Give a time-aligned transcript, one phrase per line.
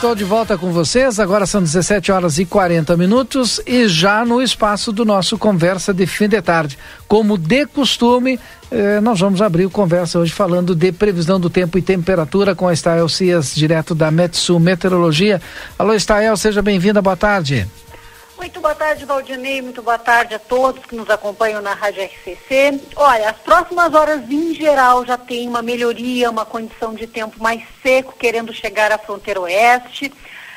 [0.00, 1.20] Estou de volta com vocês.
[1.20, 6.06] Agora são 17 horas e 40 minutos e já no espaço do nosso Conversa de
[6.06, 6.78] Fim de Tarde.
[7.06, 11.76] Como de costume, eh, nós vamos abrir o conversa hoje falando de previsão do tempo
[11.76, 15.38] e temperatura com a Estael Cias, direto da Metsu Meteorologia.
[15.78, 17.68] Alô, Estael, seja bem-vinda, boa tarde.
[18.40, 19.60] Muito boa tarde, Valdinei.
[19.60, 22.80] Muito boa tarde a todos que nos acompanham na Rádio RCC.
[22.96, 27.62] Olha, as próximas horas em geral já tem uma melhoria, uma condição de tempo mais
[27.82, 30.10] seco, querendo chegar à fronteira oeste.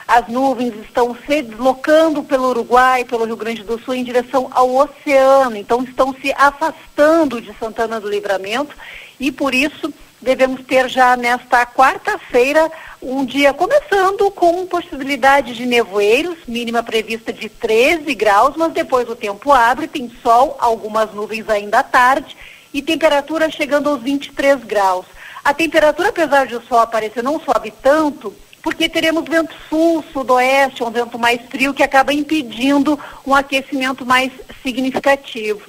[0.08, 4.74] As nuvens estão se deslocando pelo Uruguai, pelo Rio Grande do Sul, em direção ao
[4.74, 5.58] oceano.
[5.58, 8.74] Então, estão se afastando de Santana do Livramento
[9.20, 9.94] e, por isso,
[10.24, 12.72] devemos ter já nesta quarta-feira
[13.02, 19.16] um dia começando com possibilidade de nevoeiros, mínima prevista de 13 graus, mas depois o
[19.16, 22.36] tempo abre, tem sol, algumas nuvens ainda à tarde
[22.74, 25.06] e temperatura chegando aos 23 graus.
[25.44, 30.82] A temperatura, apesar de o sol aparecer, não sobe tanto, porque teremos vento sul, sudoeste,
[30.82, 34.32] um vento mais frio que acaba impedindo um aquecimento mais
[34.64, 35.62] significativo.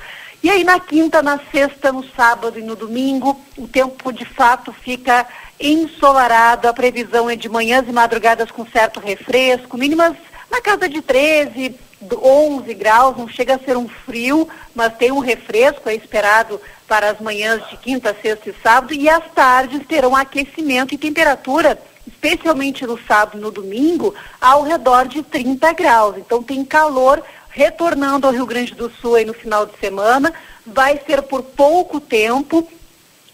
[0.44, 4.74] E aí na quinta, na sexta, no sábado e no domingo, o tempo de fato
[4.74, 5.26] fica
[5.58, 6.68] ensolarado.
[6.68, 10.14] A previsão é de manhãs e madrugadas com certo refresco, mínimas
[10.50, 11.74] na casa de 13,
[12.22, 17.10] 11 graus, não chega a ser um frio, mas tem um refresco, é esperado para
[17.10, 22.86] as manhãs de quinta, sexta e sábado, e as tardes terão aquecimento e temperatura, especialmente
[22.86, 26.18] no sábado e no domingo, ao redor de 30 graus.
[26.18, 27.22] Então tem calor
[27.54, 30.34] retornando ao Rio Grande do Sul aí no final de semana.
[30.66, 32.68] Vai ser por pouco tempo.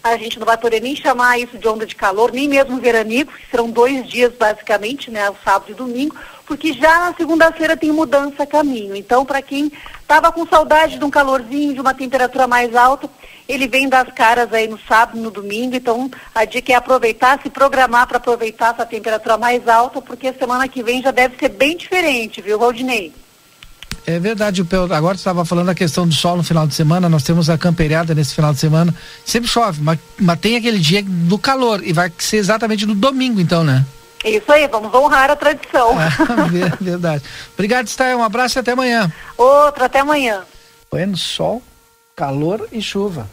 [0.03, 3.33] A gente não vai poder nem chamar isso de onda de calor, nem mesmo veranico,
[3.33, 6.15] que serão dois dias basicamente, né, o sábado e domingo,
[6.45, 8.95] porque já na segunda-feira tem mudança a caminho.
[8.95, 9.71] Então, para quem
[10.01, 13.07] estava com saudade de um calorzinho, de uma temperatura mais alta,
[13.47, 15.75] ele vem das caras aí no sábado e no domingo.
[15.75, 20.33] Então, a dica é aproveitar, se programar para aproveitar essa temperatura mais alta, porque a
[20.33, 23.20] semana que vem já deve ser bem diferente, viu, Valdinei?
[24.05, 27.23] É verdade, agora você estava falando a questão do sol no final de semana, nós
[27.23, 28.93] temos a camperiada nesse final de semana.
[29.23, 33.39] Sempre chove, mas, mas tem aquele dia do calor e vai ser exatamente no domingo,
[33.39, 33.85] então, né?
[34.25, 35.95] Isso aí, vamos honrar a tradição.
[36.01, 37.23] É, verdade.
[37.53, 38.19] Obrigado, Stael.
[38.19, 39.11] Um abraço e até amanhã.
[39.37, 40.41] Outro, até amanhã.
[40.89, 41.61] Bueno, sol,
[42.15, 43.27] calor e chuva.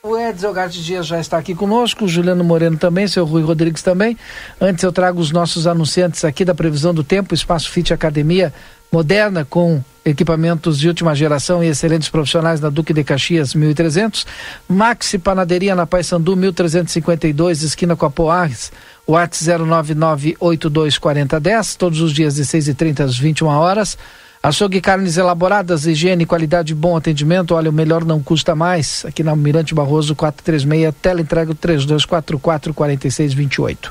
[0.00, 3.82] O Edson Garte Dias já está aqui conosco, o Juliano Moreno também, seu Rui Rodrigues
[3.82, 4.16] também.
[4.60, 8.54] Antes eu trago os nossos anunciantes aqui da previsão do tempo, Espaço Fit Academia
[8.90, 14.26] moderna com equipamentos de última geração e excelentes profissionais na Duque de Caxias 1300,
[14.68, 18.72] Maxi Panaderia na Paysandu 1352, esquina com a Poares,
[19.06, 23.98] WhatsApp 099824010, todos os dias de 6h30 às 21 horas.
[24.40, 27.56] Açougue Carnes Elaboradas, higiene, qualidade, bom atendimento.
[27.56, 29.04] Olha, o melhor não custa mais.
[29.04, 33.90] Aqui na Mirante Barroso 436, tela entrega 3244 4628.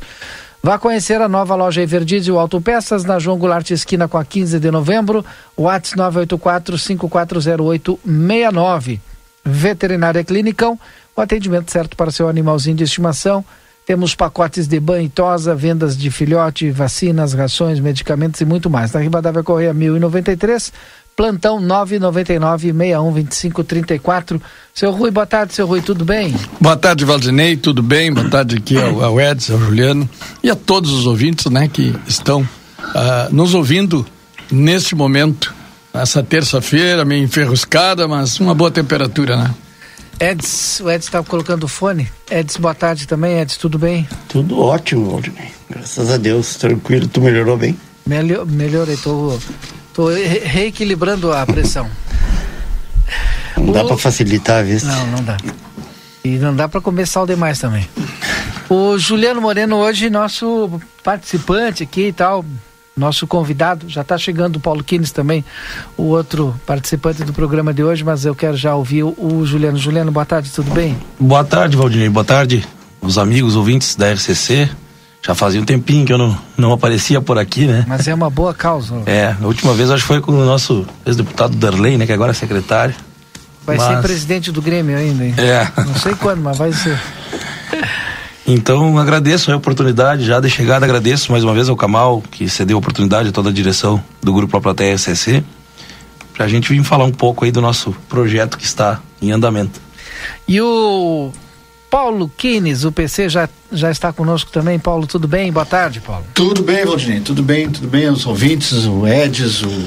[0.61, 4.71] Vá conhecer a nova loja Everdiesel Autopeças na João Goulart Esquina com a 15 de
[4.71, 5.23] novembro,
[5.55, 8.99] WhatsApp 984-5408-69.
[9.45, 10.79] Veterinária Clinicão,
[11.15, 13.45] o atendimento certo para seu animalzinho de estimação.
[13.85, 18.91] Temos pacotes de banho e tosa, vendas de filhote, vacinas, rações, medicamentos e muito mais.
[18.91, 20.73] Na Ribadavia Correia 1093,
[21.17, 24.39] plantão 999 61 34.
[24.71, 26.35] Seu Rui, boa tarde, seu Rui, tudo bem?
[26.61, 28.13] Boa tarde, Valdinei, tudo bem?
[28.13, 30.07] Boa tarde aqui ao, ao Edson, ao Juliano
[30.43, 34.05] e a todos os ouvintes, né, que estão uh, nos ouvindo
[34.51, 35.53] neste momento,
[35.91, 39.55] essa terça-feira, meio enferruscada, mas uma boa temperatura, né?
[40.19, 42.07] Eds, o Eds estava tá colocando o fone.
[42.29, 44.07] Eds, boa tarde também, Eds, tudo bem?
[44.29, 45.49] Tudo ótimo, Valdinei.
[45.67, 47.07] Graças a Deus, tranquilo.
[47.07, 47.77] Tu melhorou bem?
[48.05, 49.37] Melhor, melhorei, tô
[49.97, 51.89] Estou reequilibrando a pressão.
[53.57, 53.73] Não o...
[53.73, 54.87] dá para facilitar a vista.
[54.87, 55.37] Não, não dá.
[56.23, 57.89] E não dá para comer sal demais também.
[58.69, 62.45] O Juliano Moreno hoje, nosso participante aqui e tal,
[62.95, 65.43] nosso convidado, já está chegando o Paulo Kines também,
[65.97, 69.79] o outro participante do programa de hoje, mas eu quero já ouvir o, o Juliano.
[69.79, 70.95] Juliano, boa tarde, tudo bem?
[71.19, 72.63] Boa tarde, Valdinei, boa tarde,
[73.01, 74.69] os amigos ouvintes da RCC.
[75.27, 77.83] Já fazia um tempinho que eu não, não aparecia por aqui, né?
[77.85, 78.95] Mas é uma boa causa.
[79.05, 82.05] É, a última vez acho que foi com o nosso ex-deputado Darley, né?
[82.05, 82.95] Que agora é secretário.
[83.65, 83.87] Vai mas...
[83.87, 85.35] ser presidente do Grêmio ainda, hein?
[85.37, 85.67] É.
[85.81, 86.97] Não sei quando, mas vai ser.
[88.49, 92.77] Então agradeço a oportunidade já de chegada, agradeço mais uma vez ao Camal que cedeu
[92.77, 95.43] a oportunidade a toda a direção do Grupo A Plateia SSC
[96.33, 99.81] para a gente vir falar um pouco aí do nosso projeto que está em andamento.
[100.47, 101.33] E o
[101.89, 104.77] Paulo Kines, o PC, já, já está conosco também.
[104.77, 105.51] Paulo, tudo bem?
[105.51, 106.25] Boa tarde, Paulo.
[106.33, 108.09] Tudo bem, Valdinei, tudo bem, tudo bem.
[108.09, 109.85] Os ouvintes, o Edis, o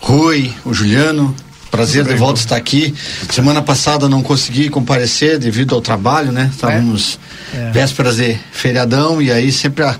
[0.00, 1.34] Rui, o Juliano,
[1.74, 2.94] Prazer de volta estar aqui.
[3.28, 6.48] Semana passada não consegui comparecer devido ao trabalho, né?
[6.54, 7.18] Estávamos
[7.52, 7.56] é.
[7.56, 7.70] é.
[7.72, 9.96] vésperas de feriadão e aí sempre a,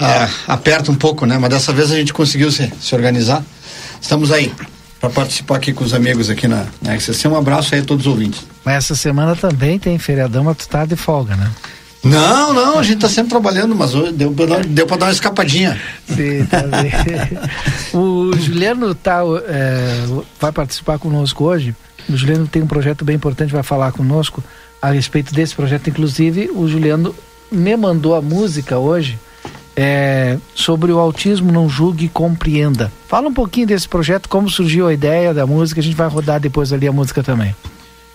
[0.00, 1.38] a, aperta um pouco, né?
[1.38, 3.44] Mas dessa vez a gente conseguiu se, se organizar.
[4.00, 4.52] Estamos aí
[5.00, 7.28] para participar aqui com os amigos aqui na, na XCC.
[7.28, 8.46] Um abraço aí a todos os ouvintes.
[8.64, 11.50] Mas essa semana também tem feriadão, mas tu tá de folga, né?
[12.02, 15.80] Não, não, a gente está sempre trabalhando, mas deu para dar, deu dar uma escapadinha.
[16.06, 16.62] Sim, tá
[17.92, 20.06] o Juliano tá, é,
[20.40, 21.74] vai participar conosco hoje.
[22.08, 24.42] O Juliano tem um projeto bem importante, vai falar conosco
[24.80, 25.90] a respeito desse projeto.
[25.90, 27.14] Inclusive, o Juliano
[27.50, 29.18] me mandou a música hoje
[29.80, 32.90] é, sobre o autismo Não Julgue e Compreenda.
[33.06, 35.80] Fala um pouquinho desse projeto, como surgiu a ideia da música.
[35.80, 37.54] A gente vai rodar depois ali a música também.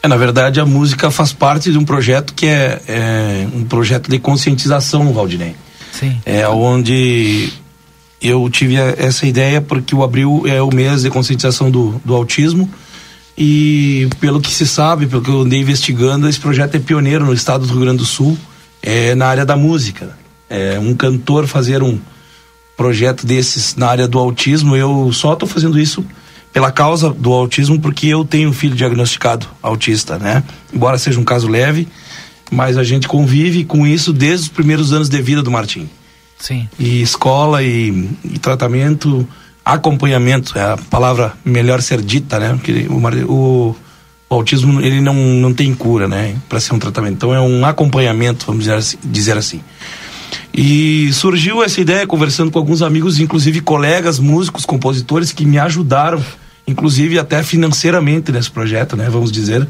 [0.02, 4.10] É, na verdade, a música faz parte de um projeto que é, é um projeto
[4.10, 5.56] de conscientização, Valdinei.
[5.94, 6.20] Sim.
[6.26, 7.50] É onde
[8.22, 12.70] eu tive essa ideia porque o abril é o mês de conscientização do, do autismo
[13.38, 17.34] e pelo que se sabe, pelo que eu andei investigando, esse projeto é pioneiro no
[17.34, 18.38] estado do Rio Grande do Sul,
[18.82, 20.23] é, na área da música.
[20.54, 22.00] É, um cantor fazer um
[22.78, 26.06] projeto desses na área do autismo, eu só estou fazendo isso
[26.54, 30.44] pela causa do autismo, porque eu tenho um filho diagnosticado autista, né?
[30.72, 31.88] Embora seja um caso leve,
[32.52, 35.90] mas a gente convive com isso desde os primeiros anos de vida do Martim.
[36.38, 36.70] Sim.
[36.78, 39.28] E escola e, e tratamento,
[39.66, 42.54] acompanhamento, é a palavra melhor ser dita, né?
[42.54, 43.76] Porque o, o,
[44.30, 46.36] o autismo ele não, não tem cura, né?
[46.48, 47.14] Para ser um tratamento.
[47.14, 48.98] Então é um acompanhamento, vamos dizer assim.
[49.04, 49.62] Dizer assim.
[50.54, 56.24] E surgiu essa ideia conversando com alguns amigos, inclusive colegas, músicos, compositores que me ajudaram
[56.68, 59.10] inclusive até financeiramente nesse projeto, né?
[59.10, 59.68] Vamos dizer,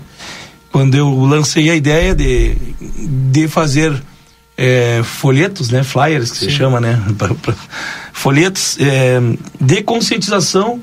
[0.72, 2.56] quando eu lancei a ideia de,
[3.32, 4.02] de fazer
[4.58, 5.84] é, folhetos, né?
[5.84, 6.46] Flyers que Sim.
[6.46, 7.02] se chama, né?
[8.14, 9.20] folhetos é,
[9.60, 10.82] de conscientização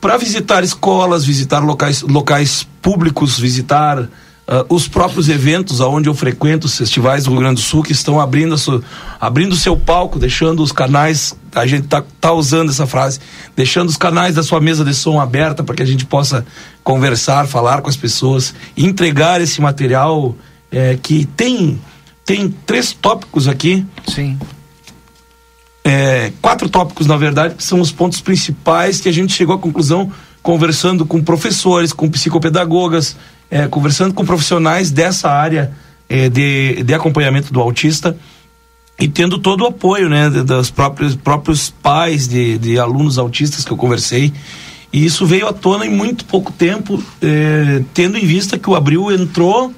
[0.00, 4.08] para visitar escolas, visitar locais, locais públicos, visitar
[4.48, 7.92] Uh, os próprios eventos aonde eu frequento, os festivais do Rio Grande do Sul, que
[7.92, 8.84] estão abrindo o
[9.20, 13.20] abrindo seu palco, deixando os canais, a gente tá, tá usando essa frase,
[13.54, 16.46] deixando os canais da sua mesa de som aberta para que a gente possa
[16.82, 20.34] conversar, falar com as pessoas, entregar esse material
[20.72, 21.78] é, que tem,
[22.24, 23.84] tem três tópicos aqui.
[24.06, 24.38] Sim.
[25.84, 29.58] É, quatro tópicos, na verdade, que são os pontos principais que a gente chegou à
[29.58, 30.10] conclusão
[30.42, 33.14] conversando com professores, com psicopedagogas,
[33.50, 35.72] é, conversando com profissionais dessa área
[36.08, 38.16] é, de, de acompanhamento do autista
[38.98, 43.70] e tendo todo o apoio né, dos próprios, próprios pais de, de alunos autistas que
[43.70, 44.32] eu conversei.
[44.92, 48.74] E isso veio à tona em muito pouco tempo, é, tendo em vista que o
[48.74, 49.72] Abril entrou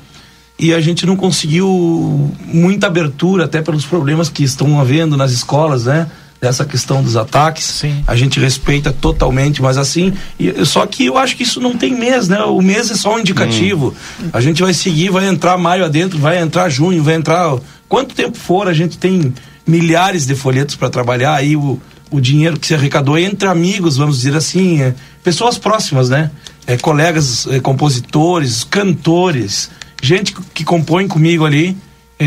[0.58, 5.86] e a gente não conseguiu muita abertura, até pelos problemas que estão havendo nas escolas,
[5.86, 6.06] né?
[6.40, 7.64] Dessa questão dos ataques.
[7.64, 8.02] Sim.
[8.06, 11.94] A gente respeita totalmente, mas assim, e, só que eu acho que isso não tem
[11.94, 12.42] mês, né?
[12.44, 13.94] O mês é só um indicativo.
[14.20, 14.30] Hum.
[14.32, 18.38] A gente vai seguir, vai entrar maio adentro, vai entrar junho, vai entrar quanto tempo
[18.38, 19.34] for, a gente tem
[19.66, 21.78] milhares de folhetos para trabalhar aí o,
[22.10, 26.30] o dinheiro que se arrecadou entre amigos, vamos dizer assim, é, pessoas próximas, né?
[26.66, 29.70] É, colegas, é, compositores, cantores,
[30.02, 31.76] gente que, que compõe comigo ali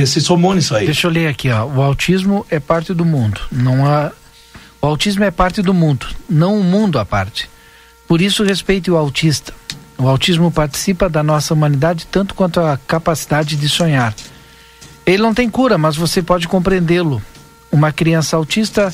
[0.06, 0.86] se somou nisso aí.
[0.86, 1.66] Deixa eu ler aqui, ó.
[1.66, 3.40] O autismo é parte do mundo.
[3.52, 4.12] Não há.
[4.82, 7.50] O autismo é parte do mundo, não um mundo à parte.
[8.08, 9.54] Por isso, respeite o autista.
[9.98, 14.14] O autismo participa da nossa humanidade tanto quanto a capacidade de sonhar.
[15.06, 17.22] Ele não tem cura, mas você pode compreendê-lo.
[17.72, 18.94] Uma criança autista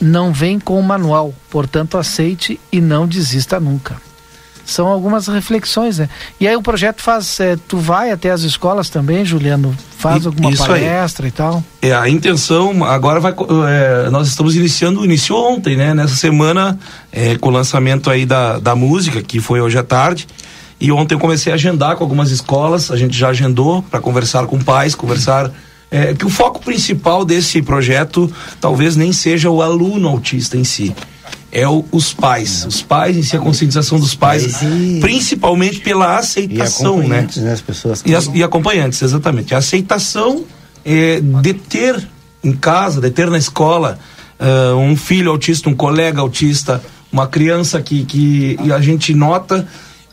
[0.00, 4.05] não vem com o manual, portanto, aceite e não desista nunca
[4.66, 6.08] são algumas reflexões, né?
[6.40, 10.26] E aí o projeto faz, é, tu vai até as escolas também, Juliano, faz e,
[10.26, 11.28] alguma palestra aí.
[11.28, 11.64] e tal?
[11.80, 13.32] É, a intenção agora vai,
[13.68, 15.94] é, nós estamos iniciando, iniciou ontem, né?
[15.94, 16.78] Nessa semana,
[17.12, 20.26] é, com o lançamento aí da, da música, que foi hoje à tarde,
[20.80, 24.46] e ontem eu comecei a agendar com algumas escolas, a gente já agendou para conversar
[24.46, 25.50] com pais, conversar
[25.90, 28.30] é, que o foco principal desse projeto
[28.60, 30.94] talvez nem seja o aluno autista em si,
[31.52, 32.64] é o, os pais.
[32.66, 35.00] Os pais em si, a conscientização dos pais, e...
[35.00, 37.28] principalmente pela aceitação, e né?
[37.36, 37.52] né?
[37.52, 39.54] As pessoas e, as, e acompanhantes, exatamente.
[39.54, 40.44] A aceitação
[40.84, 42.08] é, de ter
[42.42, 43.98] em casa, de ter na escola
[44.38, 49.66] uh, um filho autista, um colega autista, uma criança que, que a gente nota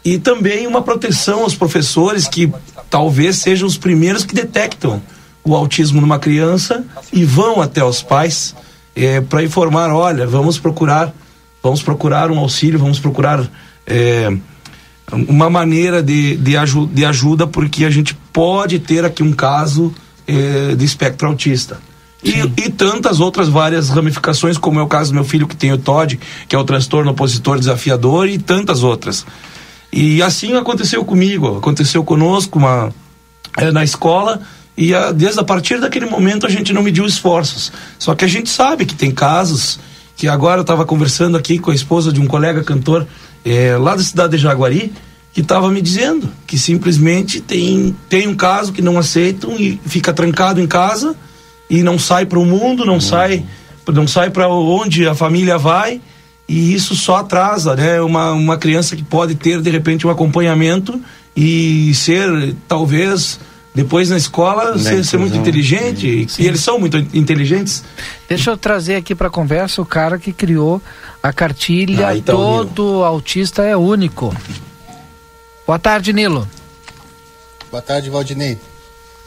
[0.03, 2.51] e também uma proteção aos professores que
[2.89, 5.01] talvez sejam os primeiros que detectam
[5.43, 8.55] o autismo numa criança e vão até os pais
[8.95, 11.13] é, para informar, olha, vamos procurar,
[11.63, 13.49] vamos procurar um auxílio, vamos procurar
[13.87, 14.31] é,
[15.11, 19.93] uma maneira de, de, aju de ajuda, porque a gente pode ter aqui um caso
[20.27, 21.79] é, de espectro autista.
[22.21, 25.73] E, e, tantas outras várias ramificações, como é o caso do meu filho que tem
[25.73, 29.25] o TOD, que é o transtorno opositor desafiador, e tantas outras.
[29.91, 32.93] E assim aconteceu comigo, aconteceu conosco uma,
[33.57, 34.41] é, na escola,
[34.77, 37.73] e a, desde a partir daquele momento a gente não mediu esforços.
[37.99, 39.77] Só que a gente sabe que tem casos
[40.15, 43.07] que agora eu estava conversando aqui com a esposa de um colega cantor
[43.43, 44.93] é, lá da cidade de Jaguari,
[45.33, 50.13] que estava me dizendo que simplesmente tem, tem um caso que não aceitam e fica
[50.13, 51.15] trancado em casa
[51.69, 53.01] e não sai para o mundo, não uhum.
[53.01, 53.45] sai
[53.91, 55.99] não sai para onde a família vai
[56.47, 57.99] e isso só atrasa, né?
[58.01, 61.01] Uma, uma criança que pode ter de repente um acompanhamento
[61.35, 63.39] e ser talvez
[63.73, 66.43] depois na escola ser, ser, muito inteligente sim.
[66.43, 67.83] e eles são muito inteligentes.
[68.29, 70.81] Deixa eu trazer aqui para conversa o cara que criou
[71.21, 73.03] a cartilha ah, então, Todo Nilo.
[73.03, 74.35] autista é único.
[75.65, 76.47] Boa tarde, Nilo.
[77.71, 78.59] Boa tarde, Valdinei.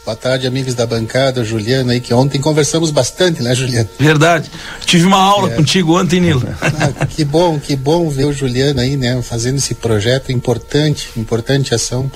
[0.05, 3.89] Boa tarde, amigos da bancada, Juliano aí, que ontem conversamos bastante, né, Juliano?
[3.99, 4.49] Verdade.
[4.85, 5.55] Tive uma aula é.
[5.55, 6.47] contigo ontem, Nilo.
[6.61, 11.75] Ah, que bom, que bom ver o Juliano aí, né, fazendo esse projeto importante, importante
[11.75, 12.09] ação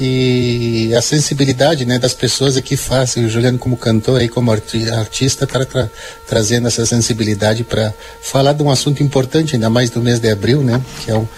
[0.00, 3.16] e a sensibilidade né, das pessoas aqui faz.
[3.16, 5.90] O Juliano, como cantor e como artista, está tra
[6.26, 7.92] trazendo essa sensibilidade para
[8.22, 11.28] falar de um assunto importante, ainda mais do mês de abril, né, que é um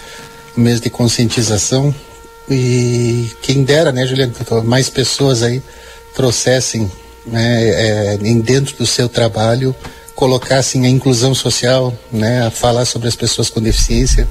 [0.55, 1.93] mês de conscientização.
[2.49, 5.61] E quem dera, né, Juliano, mais pessoas aí
[6.15, 6.89] trouxessem
[7.25, 9.75] né, é, dentro do seu trabalho
[10.15, 14.27] colocassem a inclusão social, né, a falar sobre as pessoas com deficiência,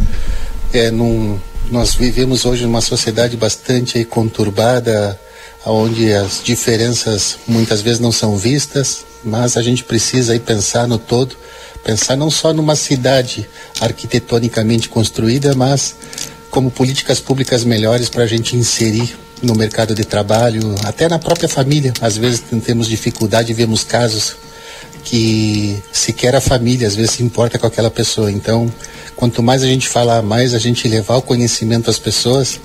[0.72, 1.38] é, num,
[1.73, 5.19] nós vivemos hoje numa sociedade bastante conturbada,
[5.64, 10.99] onde as diferenças muitas vezes não são vistas, mas a gente precisa aí pensar no
[10.99, 11.35] todo,
[11.83, 13.49] pensar não só numa cidade
[13.81, 15.95] arquitetonicamente construída, mas
[16.50, 21.49] como políticas públicas melhores para a gente inserir no mercado de trabalho, até na própria
[21.49, 21.95] família.
[22.02, 24.37] Às vezes temos dificuldade, vemos casos
[25.04, 28.30] que sequer a família às vezes se importa com aquela pessoa.
[28.30, 28.73] Então,
[29.16, 32.61] quanto mais a gente falar, mais a gente levar o conhecimento às pessoas,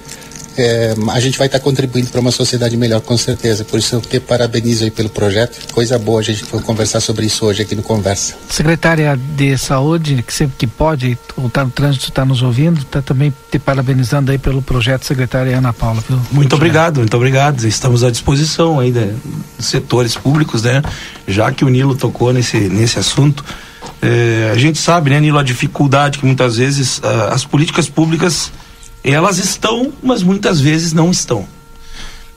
[0.57, 3.63] é, a gente vai estar tá contribuindo para uma sociedade melhor, com certeza.
[3.63, 5.73] Por isso eu te parabenizo aí pelo projeto.
[5.73, 8.35] Coisa boa a gente conversar sobre isso hoje aqui no Conversa.
[8.49, 13.01] Secretária de Saúde, que sempre que pode, ou está no trânsito, está nos ouvindo, está
[13.01, 16.03] também te parabenizando aí pelo projeto, secretária Ana Paula.
[16.07, 16.19] Viu?
[16.31, 17.65] Muito obrigado, muito obrigado.
[17.65, 19.13] Estamos à disposição aí né,
[19.57, 20.81] dos setores públicos, né?
[21.27, 23.45] Já que o Nilo tocou nesse, nesse assunto.
[24.01, 28.51] É, a gente sabe, né, Nilo, a dificuldade que muitas vezes uh, as políticas públicas
[29.13, 31.47] elas estão, mas muitas vezes não estão.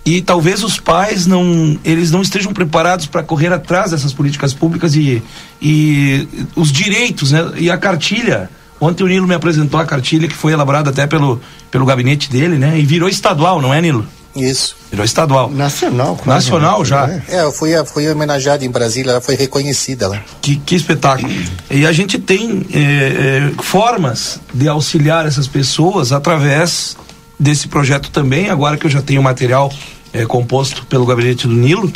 [0.04, 4.94] E talvez os pais não, eles não estejam preparados para correr atrás dessas políticas públicas
[4.94, 5.22] e,
[5.60, 7.52] e os direitos, né?
[7.56, 8.50] E a cartilha.
[8.80, 11.38] Ontem o Nilo me apresentou a cartilha que foi elaborada até pelo,
[11.70, 12.80] pelo gabinete dele, né?
[12.80, 14.06] E virou estadual, não é, Nilo?
[14.34, 14.76] Isso.
[14.90, 15.50] Virou estadual.
[15.50, 16.84] Nacional, quase, Nacional né?
[16.84, 17.08] já.
[17.08, 20.22] É, é eu fui, fui homenageada em Brasília, ela foi reconhecida lá.
[20.40, 21.32] Que, que espetáculo.
[21.70, 26.96] E a gente tem é, é, formas de auxiliar essas pessoas através
[27.38, 29.72] desse projeto também, agora que eu já tenho material
[30.12, 31.90] é, composto pelo gabinete do Nilo,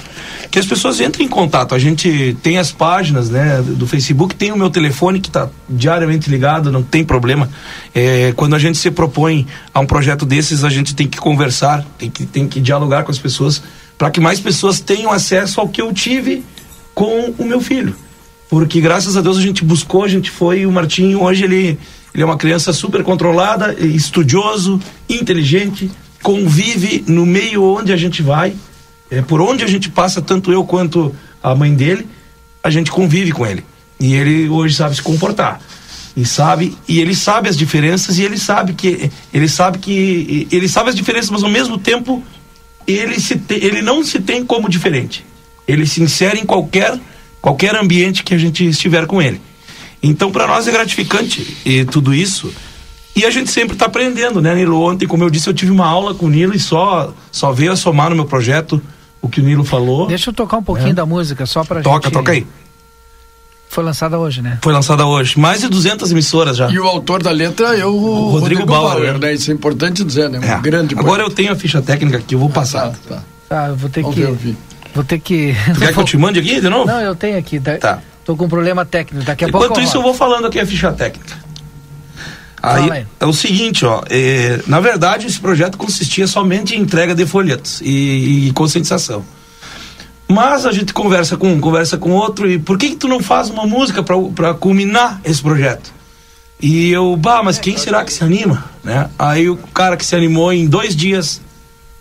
[0.51, 1.75] que as pessoas entrem em contato.
[1.75, 6.31] A gente tem as páginas né, do Facebook, tem o meu telefone que está diariamente
[6.31, 7.49] ligado, não tem problema.
[7.95, 11.85] É, quando a gente se propõe a um projeto desses, a gente tem que conversar,
[11.99, 13.63] tem que, tem que dialogar com as pessoas
[13.99, 16.45] para que mais pessoas tenham acesso ao que eu tive
[16.95, 17.95] com o meu filho.
[18.49, 21.79] Porque graças a Deus a gente buscou, a gente foi, o Martinho hoje ele,
[22.15, 25.91] ele é uma criança super controlada, estudioso, inteligente,
[26.25, 28.57] convive no meio onde a gente vai,
[29.11, 32.09] é, por onde a gente passa, tanto eu quanto a mãe dele,
[32.63, 33.63] a gente convive com ele.
[34.01, 35.61] E ele hoje sabe se comportar.
[36.17, 40.69] E sabe, e ele sabe as diferenças e ele sabe que ele sabe que ele
[40.69, 42.23] sabe as diferenças, mas ao mesmo tempo
[42.87, 45.27] ele se te, ele não se tem como diferente.
[45.69, 46.99] Ele se insere em qualquer
[47.43, 49.41] qualquer ambiente que a gente estiver com ele.
[50.03, 52.51] Então para nós é gratificante e tudo isso
[53.17, 54.81] e a gente sempre está aprendendo, né, Nilo?
[54.81, 57.73] Ontem, como eu disse, eu tive uma aula com o Nilo e só, só veio
[57.73, 58.81] a somar no meu projeto
[59.21, 60.07] o que o Nilo falou.
[60.07, 60.95] Deixa eu tocar um pouquinho é.
[60.95, 62.13] da música, só pra toca, gente...
[62.13, 62.47] Toca, toca aí.
[63.69, 64.59] Foi lançada hoje, né?
[64.63, 65.39] Foi lançada hoje.
[65.39, 66.71] Mais de 200 emissoras já.
[66.71, 69.35] E o autor da letra é o, o Rodrigo, Rodrigo Bauer, Bauer, né?
[69.35, 70.39] Isso é importante dizer, né?
[70.39, 70.61] Um é.
[70.61, 72.91] grande Agora eu tenho a ficha técnica aqui, eu vou ah, passar.
[72.91, 73.23] Tá, tá.
[73.49, 74.23] tá eu vou ter Vamos que...
[74.23, 74.57] Ver,
[74.95, 75.55] Vou ter que.
[75.75, 76.87] Tu quer que eu te mande aqui de novo?
[76.87, 77.59] Não, eu tenho aqui.
[77.59, 78.01] Tá.
[78.25, 79.25] Tô com um problema técnico.
[79.25, 79.81] Daqui a Enquanto pouco.
[79.81, 81.37] isso, eu vou falando aqui a ficha técnica.
[82.65, 87.15] Aí, Fala é o seguinte, ó, é, na verdade esse projeto consistia somente em entrega
[87.15, 89.23] de folhetos e, e conscientização.
[90.27, 93.21] Mas a gente conversa com um, conversa com outro e por que que tu não
[93.21, 95.93] faz uma música para culminar esse projeto?
[96.59, 99.11] E eu, bah, mas quem será que se anima, né?
[99.19, 101.43] Aí o cara que se animou em dois dias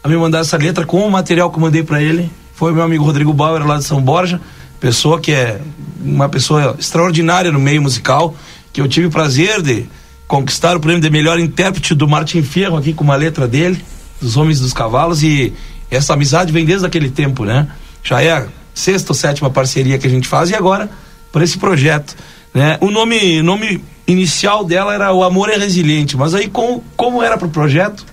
[0.02, 2.76] a me mandar essa letra com o material que eu mandei para ele foi o
[2.76, 4.40] meu amigo Rodrigo Bauer lá de São Borja,
[4.80, 5.60] pessoa que é
[6.02, 8.34] uma pessoa extraordinária no meio musical,
[8.72, 9.86] que eu tive o prazer de
[10.28, 13.84] conquistar o prêmio de melhor intérprete do Martin Fierro aqui com uma letra dele,
[14.22, 15.54] dos Homens dos Cavalos e
[15.92, 17.68] essa amizade vem desde aquele tempo, né?
[18.04, 20.90] Já é a sexta ou sétima parceria que a gente faz e agora
[21.32, 22.16] por esse projeto,
[22.54, 22.78] né?
[22.82, 27.38] O nome, nome inicial dela era O Amor é Resiliente, mas aí com, como era
[27.38, 28.06] pro projeto,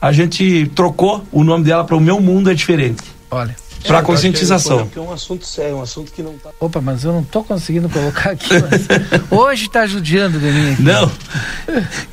[0.00, 3.02] a gente trocou o nome dela para O Meu Mundo é Diferente.
[3.30, 3.54] Olha.
[3.86, 4.78] Para conscientização.
[4.86, 6.50] Porque é um assunto sério, um assunto que não tá.
[6.60, 8.48] Opa, mas eu não tô conseguindo colocar aqui.
[8.60, 8.86] mas
[9.30, 10.82] Hoje tá judiando de mim aqui.
[10.82, 11.10] Não.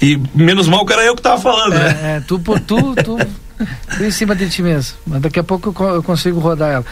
[0.02, 2.00] E menos mal que era eu que tava falando, né?
[2.02, 3.18] É, é, tu por tu, tu,
[3.98, 4.98] tu em cima de ti mesmo.
[5.06, 6.86] Mas daqui a pouco eu, co- eu consigo rodar ela.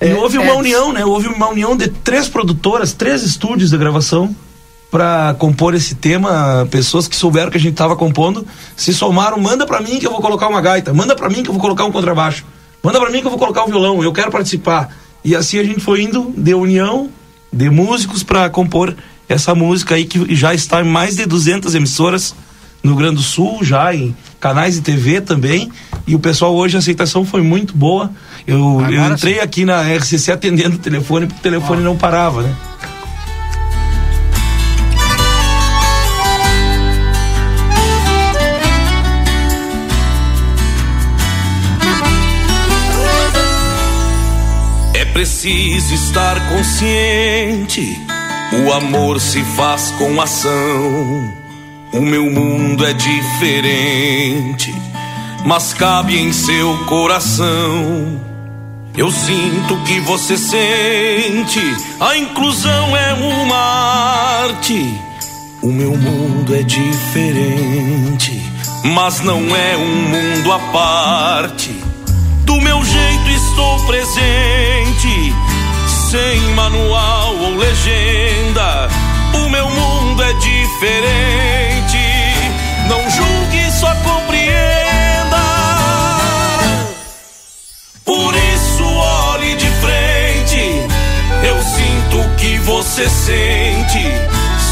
[0.00, 1.04] E É, houve uma Edson, união, né?
[1.04, 4.34] Houve uma união de três produtoras, três estúdios de gravação
[4.90, 6.66] para compor esse tema.
[6.70, 8.46] Pessoas que souberam que a gente estava compondo
[8.76, 9.38] se somaram.
[9.38, 10.92] Manda para mim que eu vou colocar uma gaita.
[10.94, 12.44] Manda para mim que eu vou colocar um contrabaixo.
[12.82, 14.02] Manda para mim que eu vou colocar um violão.
[14.02, 14.96] Eu quero participar.
[15.24, 17.10] E assim a gente foi indo de união
[17.52, 18.94] de músicos para compor
[19.28, 22.34] essa música aí que já está em mais de 200 emissoras
[22.82, 25.70] no Rio Grande do Sul, já em canais de TV também.
[26.06, 28.10] E o pessoal hoje a aceitação foi muito boa.
[28.46, 32.56] Eu, eu entrei aqui na RCC atendendo o telefone porque o telefone não parava, né?
[45.28, 48.00] Preciso estar consciente.
[48.64, 51.34] O amor se faz com ação.
[51.92, 54.74] O meu mundo é diferente,
[55.44, 58.18] mas cabe em seu coração.
[58.96, 61.60] Eu sinto que você sente.
[62.00, 63.56] A inclusão é uma
[64.44, 64.98] arte.
[65.62, 68.42] O meu mundo é diferente,
[68.94, 71.70] mas não é um mundo à parte.
[72.46, 73.27] Do meu jeito
[73.58, 75.34] estou presente,
[76.08, 78.88] sem manual ou legenda.
[79.34, 81.98] O meu mundo é diferente.
[82.88, 85.42] Não julgue, só compreenda.
[88.04, 90.86] Por isso olhe de frente.
[91.42, 94.04] Eu sinto o que você sente.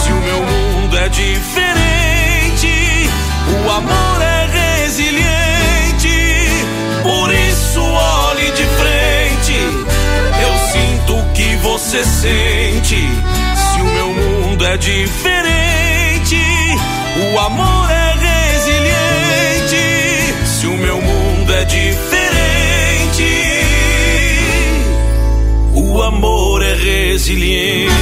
[0.05, 3.11] Se o meu mundo é diferente,
[3.65, 4.36] o amor é
[11.97, 12.97] você sente.
[13.57, 16.37] Se o meu mundo é diferente,
[17.33, 18.13] o amor é
[18.53, 19.79] resiliente.
[20.45, 23.25] Se o meu mundo é diferente,
[25.75, 27.97] o amor é resiliente.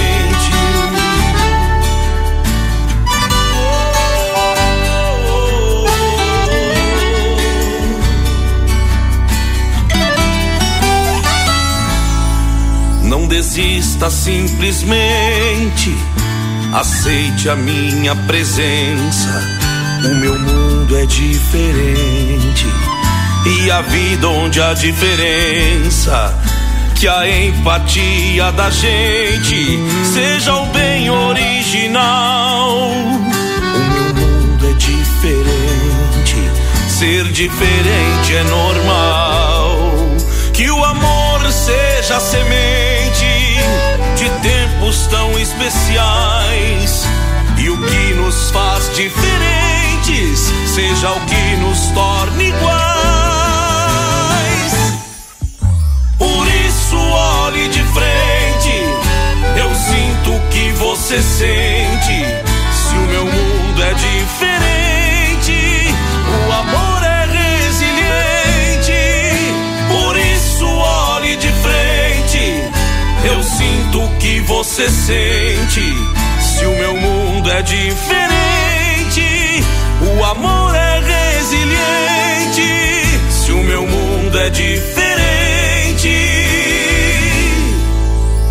[13.35, 15.93] Desista simplesmente.
[16.73, 19.43] Aceite a minha presença.
[20.05, 22.67] O meu mundo é diferente.
[23.45, 26.33] E a vida onde há diferença.
[26.95, 29.81] Que a empatia da gente
[30.13, 32.71] seja o bem original.
[32.71, 33.19] O
[33.93, 36.37] meu mundo é diferente.
[36.89, 39.77] Ser diferente é normal.
[40.53, 43.25] Que o amor seja semente
[44.17, 47.07] de tempos tão especiais.
[47.57, 52.75] E o que nos faz diferentes seja o que nos torne iguais.
[56.19, 58.83] Por isso olhe de frente.
[59.57, 62.25] Eu sinto o que você sente.
[62.73, 64.94] Se o meu mundo é diferente,
[74.45, 75.95] você sente.
[76.41, 78.05] Se o meu mundo é diferente,
[80.17, 82.63] o amor é resiliente.
[83.31, 86.09] Se o meu mundo é diferente,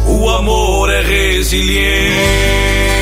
[0.07, 2.92] o amor é resiliente.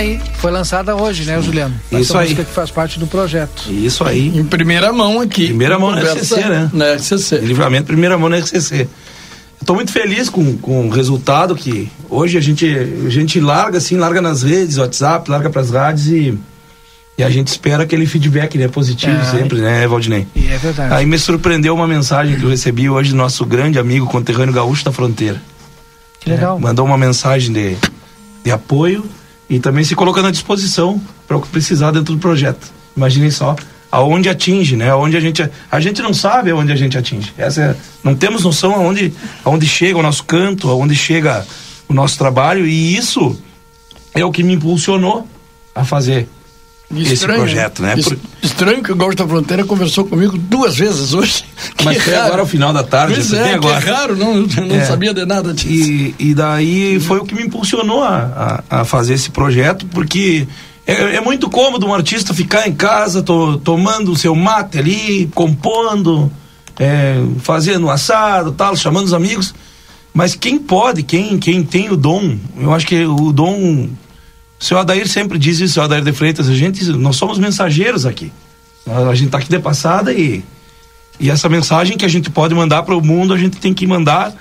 [0.00, 1.74] Aí, foi lançada hoje, né, Juliano?
[1.92, 2.24] Isso Essa aí.
[2.30, 3.70] música que faz parte do projeto.
[3.70, 4.28] Isso aí.
[4.36, 5.46] Em primeira mão aqui.
[5.46, 6.70] Primeira mão na RCC, né?
[6.72, 7.38] Na RCC.
[7.38, 8.88] Livramento, primeira mão na RCC.
[9.60, 12.66] Estou muito feliz com, com o resultado que hoje a gente,
[13.06, 16.38] a gente larga assim, larga nas redes, WhatsApp, larga pras rádios e,
[17.18, 19.24] e a gente espera aquele feedback né, positivo É.
[19.24, 20.26] sempre, né, Valdinei?
[20.34, 20.94] E é verdade.
[20.94, 24.82] Aí me surpreendeu uma mensagem que eu recebi hoje do nosso grande amigo conterrâneo gaúcho
[24.82, 25.40] da fronteira.
[26.20, 26.58] que legal.
[26.58, 27.76] Mandou uma mensagem de,
[28.42, 29.04] de apoio
[29.50, 32.72] e também se colocando à disposição para o que precisar dentro do projeto.
[32.96, 33.56] Imaginem só
[33.90, 34.88] aonde atinge, né?
[34.90, 37.32] Aonde a gente a gente não sabe aonde a gente atinge.
[37.36, 39.12] Essa é- não temos noção aonde
[39.44, 41.44] aonde chega o nosso canto, aonde chega
[41.88, 43.36] o nosso trabalho e isso
[44.14, 45.26] é o que me impulsionou
[45.74, 46.28] a fazer
[46.96, 47.96] esse projeto, né?
[48.02, 51.44] Por- Estranho que o Gaúcho da Fronteira conversou comigo duas vezes hoje.
[51.84, 52.26] Mas Que foi raro.
[52.26, 53.76] agora ao final da tarde, Pois é, agora.
[53.76, 54.84] é raro, não, eu não É.
[54.84, 55.68] sabia de nada disso.
[55.90, 60.48] E, e daí foi o que me impulsionou a, a, a fazer esse projeto, porque
[60.86, 65.30] é, é muito cômodo um artista ficar em casa to- tomando o seu mate ali,
[65.34, 66.32] compondo,
[66.78, 69.54] é, fazendo assado, tal, chamando os amigos.
[70.12, 73.88] Mas quem pode, quem, quem tem o dom, eu acho que o dom.
[74.60, 77.38] O senhor Adair sempre diz isso, o senhor Adair de Freitas, a gente, nós somos
[77.38, 78.30] mensageiros aqui.
[78.86, 80.44] A gente está aqui de passada e,
[81.18, 83.86] e essa mensagem que a gente pode mandar para o mundo, a gente tem que
[83.86, 84.34] mandar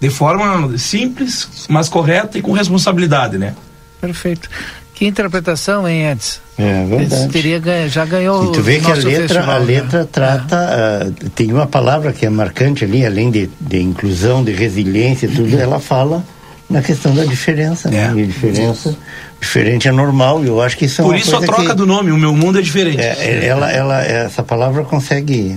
[0.00, 3.54] de forma simples, mas correta e com responsabilidade, né?
[4.00, 4.48] Perfeito.
[4.94, 6.40] Que interpretação, hein, Edson?
[6.58, 7.28] É verdade.
[7.28, 9.64] teria já ganhou E tu vê o que a letra, festival, a né?
[9.64, 14.52] letra trata, ah, tem uma palavra que é marcante ali, além de, de inclusão, de
[14.52, 16.24] resiliência e tudo, ela fala
[16.68, 18.12] na questão da diferença, né?
[18.14, 18.96] E a diferença,
[19.40, 21.86] diferente é normal, e eu acho que isso é Por isso a troca que, do
[21.86, 23.00] nome, o meu mundo é diferente.
[23.00, 25.56] é, é, ela, ela, essa palavra consegue,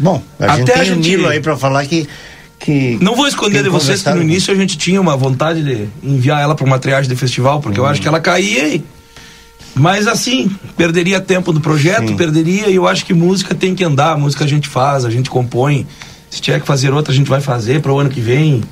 [0.00, 2.08] bom, a gente Até a tem o gente- Nilo aí para falar que,
[2.58, 5.88] que Não vou esconder de vocês que no início a gente tinha uma vontade de
[6.02, 8.84] enviar ela para uma triagem de festival, porque eu acho que ela caía e...
[9.76, 14.16] Mas assim, perderia tempo do projeto, perderia, e eu acho que música tem que andar,
[14.16, 15.86] música a gente faz, a gente compõe.
[16.30, 18.62] Se tiver que fazer outra, a gente vai fazer para o ano que vem.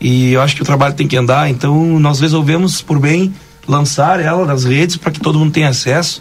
[0.00, 3.32] E eu acho que o trabalho tem que andar, então nós resolvemos por bem
[3.70, 6.20] lançar ela nas redes para que todo mundo tenha acesso.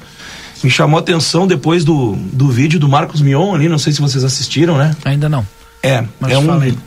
[0.64, 4.02] Me chamou a atenção depois do, do vídeo do Marcos Mion ali, não sei se
[4.02, 4.96] vocês assistiram, né?
[5.06, 5.46] Ainda não.
[5.82, 6.44] É, Mas é um,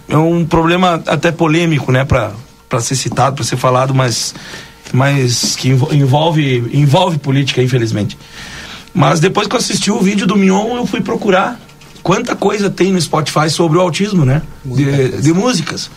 [0.08, 4.34] é um problema até polêmico, né, para ser citado, para ser falado, mas,
[4.92, 8.18] mas que envo- envolve, envolve política, infelizmente.
[8.92, 11.58] Mas depois que eu assisti o vídeo do Mion, eu fui procurar
[12.02, 14.42] quanta coisa tem no Spotify sobre o autismo, né?
[14.62, 15.90] De, de músicas.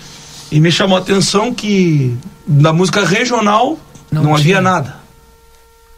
[0.50, 2.16] E me chamou a atenção que
[2.48, 3.78] da música regional
[4.16, 4.96] Não não, havia nada.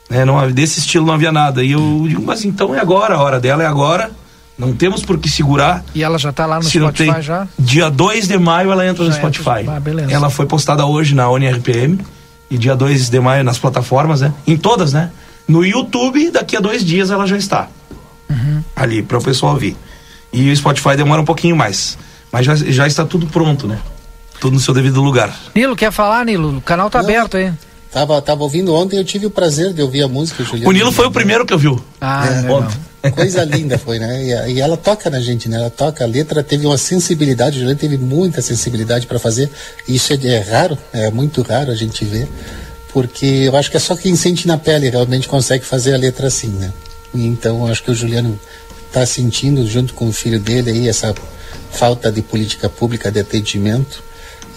[0.10, 1.64] É, não, havia- desse estilo não havia nada.
[1.64, 4.12] E eu digo, mas então é agora, a hora dela é agora.
[4.58, 5.84] Não temos por que segurar.
[5.94, 7.48] E ela já está lá no Se Spotify tem, já?
[7.60, 9.70] Dia 2 de maio ela entra no Já entra, Spotify.
[9.70, 10.12] ah, beleza.
[10.12, 12.00] Ela foi postada hoje na ONRPM
[12.50, 14.34] e dia 2 de maio nas plataformas, né?
[14.48, 15.12] Em todas, né?
[15.48, 17.68] No YouTube, daqui a dois dias ela já está.
[18.30, 18.64] Uhum.
[18.76, 19.78] Ali, para o pessoal ouvir.
[20.34, 21.96] E o Spotify demora um pouquinho mais.
[22.32, 23.78] Mas já, já está tudo pronto, né?
[24.40, 25.34] Tudo no seu devido lugar.
[25.54, 26.58] Nilo, quer falar, Nilo?
[26.58, 27.06] O canal tá Não.
[27.06, 27.54] aberto aí.
[27.98, 30.70] Tava, tava ouvindo ontem, eu tive o prazer de ouvir a música, Juliano.
[30.70, 31.84] O Nilo foi o primeiro que eu viu.
[32.00, 32.62] Ah, É, legal.
[32.62, 33.12] Ontem.
[33.12, 34.24] Coisa linda foi, né?
[34.24, 35.58] E, e ela toca na gente, né?
[35.58, 39.50] Ela toca, a letra teve uma sensibilidade, o Juliano teve muita sensibilidade para fazer.
[39.88, 42.28] Isso é, é raro, é muito raro a gente ver,
[42.94, 46.28] porque eu acho que é só quem sente na pele realmente consegue fazer a letra
[46.28, 46.72] assim, né?
[47.16, 48.40] E então eu acho que o Juliano
[48.90, 51.16] está sentindo, junto com o filho dele aí, essa
[51.72, 54.04] falta de política pública de atendimento.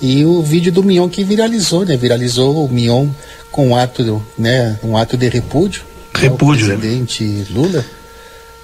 [0.03, 1.97] E o vídeo do Mion que viralizou, né?
[1.97, 3.09] Viralizou o Mion
[3.51, 4.79] com um ato, né?
[4.83, 5.83] Um ato de repúdio.
[6.15, 6.21] né?
[6.21, 6.77] Repúdio, né?
[6.77, 7.85] presidente Lula,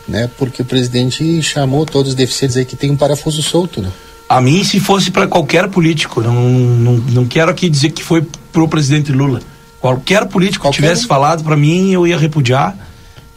[0.09, 0.31] né?
[0.39, 3.91] Porque o presidente chamou todos os deficientes aí que tem um parafuso solto, né?
[4.29, 8.27] A mim, se fosse para qualquer político, não, não, não quero aqui dizer que foi
[8.53, 9.41] pro presidente Lula.
[9.81, 12.77] Qualquer político Qualquer que tivesse falado para mim, eu ia repudiar,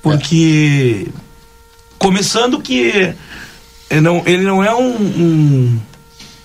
[0.02, 1.08] porque
[2.00, 3.14] começando que
[3.90, 5.80] ele não, ele não é um, um-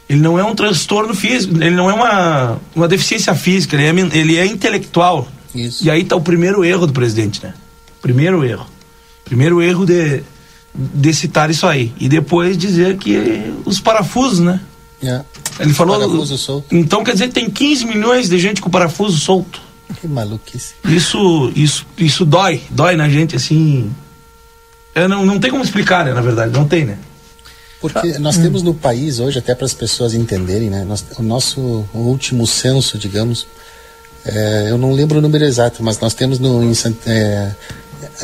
[0.08, 4.18] ele não é um transtorno físico, ele não é uma, uma deficiência física, ele é,
[4.18, 5.28] ele é intelectual.
[5.54, 5.84] Isso.
[5.84, 7.54] E aí tá o primeiro erro do presidente, né?
[8.02, 8.66] Primeiro erro.
[9.24, 10.22] Primeiro erro de,
[10.74, 11.92] de citar isso aí.
[11.98, 14.60] E depois dizer que os parafusos, né?
[15.02, 15.22] É.
[15.60, 15.98] Ele falou.
[15.98, 16.74] Parafuso solto.
[16.74, 19.60] Então quer dizer que tem 15 milhões de gente com parafuso solto.
[20.00, 20.74] Que maluquice.
[20.84, 23.90] Isso, isso, isso dói, dói na gente assim.
[24.94, 26.12] É, não, não tem como explicar, né?
[26.12, 26.98] Na verdade, não tem, né?
[27.92, 30.84] Porque nós temos no país hoje, até para as pessoas entenderem, né?
[30.84, 33.46] nós- o nosso último censo, digamos,
[34.24, 36.72] é, eu não lembro o número exato, mas nós temos no, em
[37.06, 37.52] é,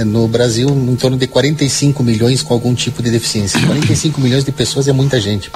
[0.04, 3.60] no Brasil em torno de 45 milhões com algum tipo de deficiência.
[3.66, 5.50] 45 milhões de pessoas é muita gente.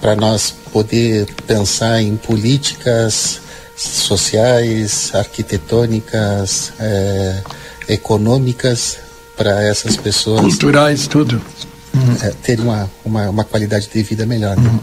[0.00, 3.40] Para nós poder pensar em políticas
[3.76, 7.42] sociais, arquitetônicas, é,
[7.88, 8.98] econômicas
[9.36, 10.40] para essas pessoas.
[10.42, 11.40] Culturais, tudo.
[12.22, 14.56] É, terem uma, uma, uma, qualidade de vida melhor.
[14.56, 14.80] Né?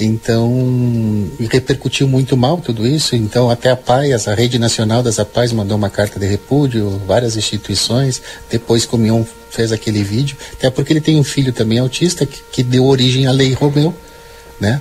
[0.00, 3.16] Então, repercutiu muito mal tudo isso.
[3.16, 7.36] Então, até a PAIAS, a Rede Nacional das APAES, mandou uma carta de repúdio, várias
[7.36, 8.22] instituições.
[8.50, 10.36] Depois, Comion fez aquele vídeo.
[10.52, 13.94] Até porque ele tem um filho também autista, que, que deu origem à Lei Romeu,
[14.60, 14.80] né?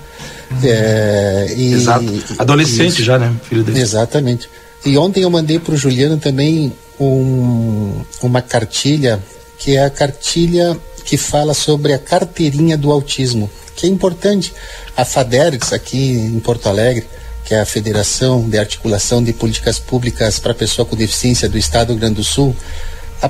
[0.51, 0.57] Uhum.
[0.63, 2.05] É, e, Exato.
[2.37, 3.33] Adolescente isso, já, né?
[3.43, 3.79] Filho dele.
[3.79, 4.49] Exatamente.
[4.85, 9.19] E ontem eu mandei para o Juliano também um, uma cartilha,
[9.57, 14.53] que é a cartilha que fala sobre a carteirinha do autismo que é importante.
[14.97, 17.07] A FADERGS, aqui em Porto Alegre,
[17.45, 21.87] que é a Federação de Articulação de Políticas Públicas para Pessoa com Deficiência do Estado
[21.87, 22.53] do Rio Grande do Sul,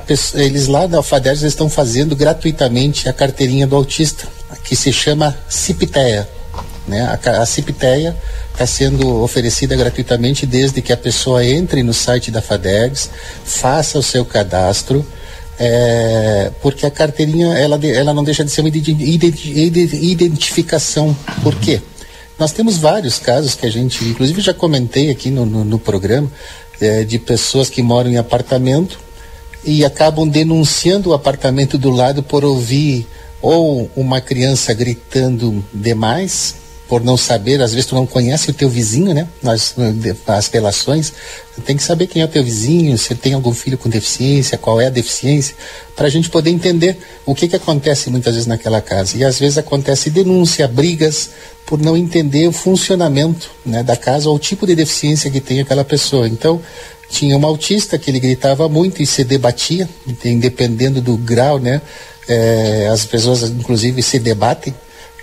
[0.06, 4.26] pessoa, eles lá da FADERGS estão fazendo gratuitamente a carteirinha do autista,
[4.64, 6.28] que se chama CIPTEA.
[6.88, 7.02] Né?
[7.02, 8.16] A, a CIPTEA
[8.52, 13.10] está sendo oferecida gratuitamente desde que a pessoa entre no site da FADERGS,
[13.44, 15.06] faça o seu cadastro,
[15.58, 21.16] é, porque a carteirinha ela, ela não deixa de ser uma identificação.
[21.42, 21.80] Por quê?
[22.38, 26.30] Nós temos vários casos que a gente, inclusive já comentei aqui no, no, no programa,
[26.80, 29.00] é, de pessoas que moram em apartamento
[29.64, 33.04] e acabam denunciando o apartamento do lado por ouvir
[33.42, 36.54] ou uma criança gritando demais,
[36.88, 39.28] por não saber, às vezes tu não conhece o teu vizinho, né?
[39.42, 39.74] Nas,
[40.26, 41.12] nas relações,
[41.66, 44.80] tem que saber quem é o teu vizinho, se tem algum filho com deficiência, qual
[44.80, 45.54] é a deficiência,
[45.94, 46.96] para a gente poder entender
[47.26, 49.18] o que que acontece muitas vezes naquela casa.
[49.18, 51.30] E às vezes acontece denúncia, brigas,
[51.66, 55.60] por não entender o funcionamento né, da casa ou o tipo de deficiência que tem
[55.60, 56.26] aquela pessoa.
[56.26, 56.58] Então,
[57.10, 59.86] tinha um autista que ele gritava muito e se debatia,
[60.40, 61.82] dependendo do grau, né?
[62.26, 64.74] É, as pessoas, inclusive, se debatem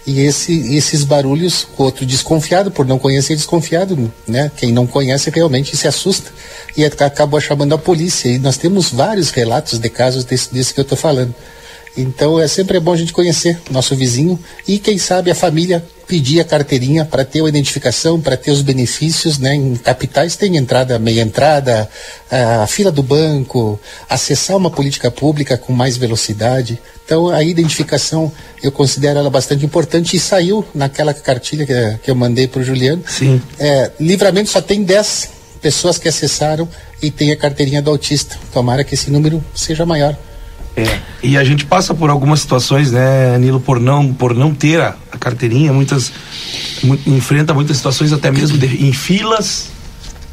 [0.08, 4.52] e esse, esses barulhos, o outro desconfiado, por não conhecer, desconfiado, né?
[4.56, 6.32] Quem não conhece realmente se assusta
[6.78, 8.30] e acabou chamando a polícia.
[8.30, 11.34] E nós temos vários relatos de casos desse, desse que eu estou falando.
[11.98, 14.38] Então é sempre bom a gente conhecer nosso vizinho
[14.68, 18.62] e quem sabe a família pedir a carteirinha para ter a identificação, para ter os
[18.62, 19.56] benefícios, né?
[19.56, 21.90] Em capitais tem entrada, meia entrada,
[22.30, 26.80] a fila do banco, acessar uma política pública com mais velocidade.
[27.06, 32.16] Então a identificação eu considero ela bastante importante e saiu naquela cartilha que, que eu
[32.16, 33.04] mandei para o Juliano.
[33.08, 33.42] Sim.
[33.60, 35.30] É, livramento só tem 10
[35.62, 36.68] pessoas que acessaram
[37.02, 38.38] e tem a carteirinha do autista.
[38.54, 40.16] Tomara que esse número seja maior.
[40.76, 44.82] É, e a gente passa por algumas situações, né, Nilo, por não, por não ter
[44.82, 46.12] a, a carteirinha, muitas
[47.08, 49.70] enfrenta muitas situações até mesmo de, em filas,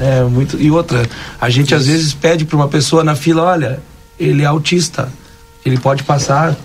[0.01, 1.09] é, muito, e outra,
[1.41, 1.77] a gente Isso.
[1.77, 3.81] às vezes pede para uma pessoa na fila, olha,
[4.19, 5.13] ele é autista,
[5.65, 6.57] ele pode passar,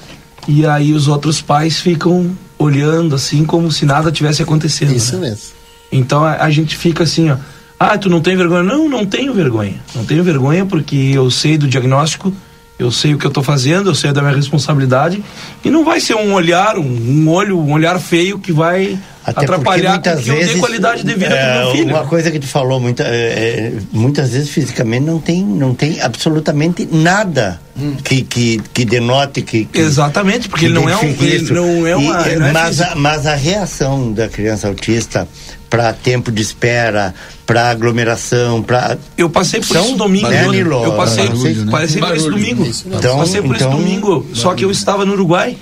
[0.47, 4.95] e aí os outros pais ficam olhando assim como se nada tivesse acontecendo.
[4.95, 5.29] Isso né?
[5.29, 5.55] mesmo.
[5.91, 7.37] Então a, a gente fica assim, ó,
[7.79, 8.63] ah, tu não tem vergonha?
[8.63, 9.75] Não, não tenho vergonha.
[9.93, 12.33] Não tenho vergonha porque eu sei do diagnóstico,
[12.79, 15.23] eu sei o que eu estou fazendo, eu sei da minha responsabilidade
[15.63, 19.41] e não vai ser um olhar, um, um olho, um olhar feio que vai Até
[19.41, 21.95] atrapalhar muitas que vezes, eu qualidade de vida é, meu filho.
[21.95, 25.99] Uma coisa que tu falou muita, é, é, muitas vezes fisicamente não tem, não tem
[26.01, 27.95] absolutamente nada hum.
[28.03, 31.87] que, que, que denote que, que exatamente porque que ele não é um ele não
[31.87, 35.27] é uma e, não é mas, a, mas a reação da criança autista
[35.69, 37.13] para tempo de espera,
[37.45, 40.83] para aglomeração, para Eu passei por São, isso domingo, né, Nilo?
[40.83, 41.71] Eu passei, barulho, né?
[41.71, 42.71] passei por isso domingo.
[42.85, 44.35] Então, passei por então, isso domingo, barulho.
[44.35, 45.57] só que eu estava no Uruguai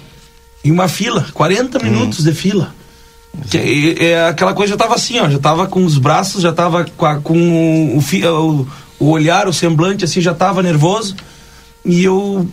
[0.64, 1.84] em uma fila, 40 hum.
[1.84, 2.74] minutos de fila.
[3.50, 3.58] Que,
[4.00, 6.86] é, é, aquela coisa já estava assim, ó, já estava com os braços, já estava
[6.86, 8.68] com, com o, o,
[9.00, 11.16] o, olhar, o semblante assim, já estava nervoso.
[11.84, 12.48] E eu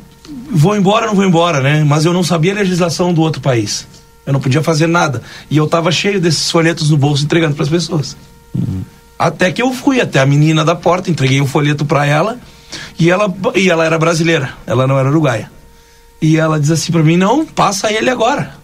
[0.50, 1.84] vou embora, não vou embora, né?
[1.84, 3.86] Mas eu não sabia a legislação do outro país.
[4.26, 5.22] Eu não podia fazer nada.
[5.50, 8.16] E eu estava cheio desses folhetos no bolso entregando para as pessoas.
[8.54, 8.82] Uhum.
[9.18, 12.38] Até que eu fui até a menina da porta, entreguei o um folheto para ela
[12.98, 15.50] e ela e ela era brasileira, ela não era uruguaia.
[16.20, 18.54] E ela diz assim para mim: "Não, passa ele agora".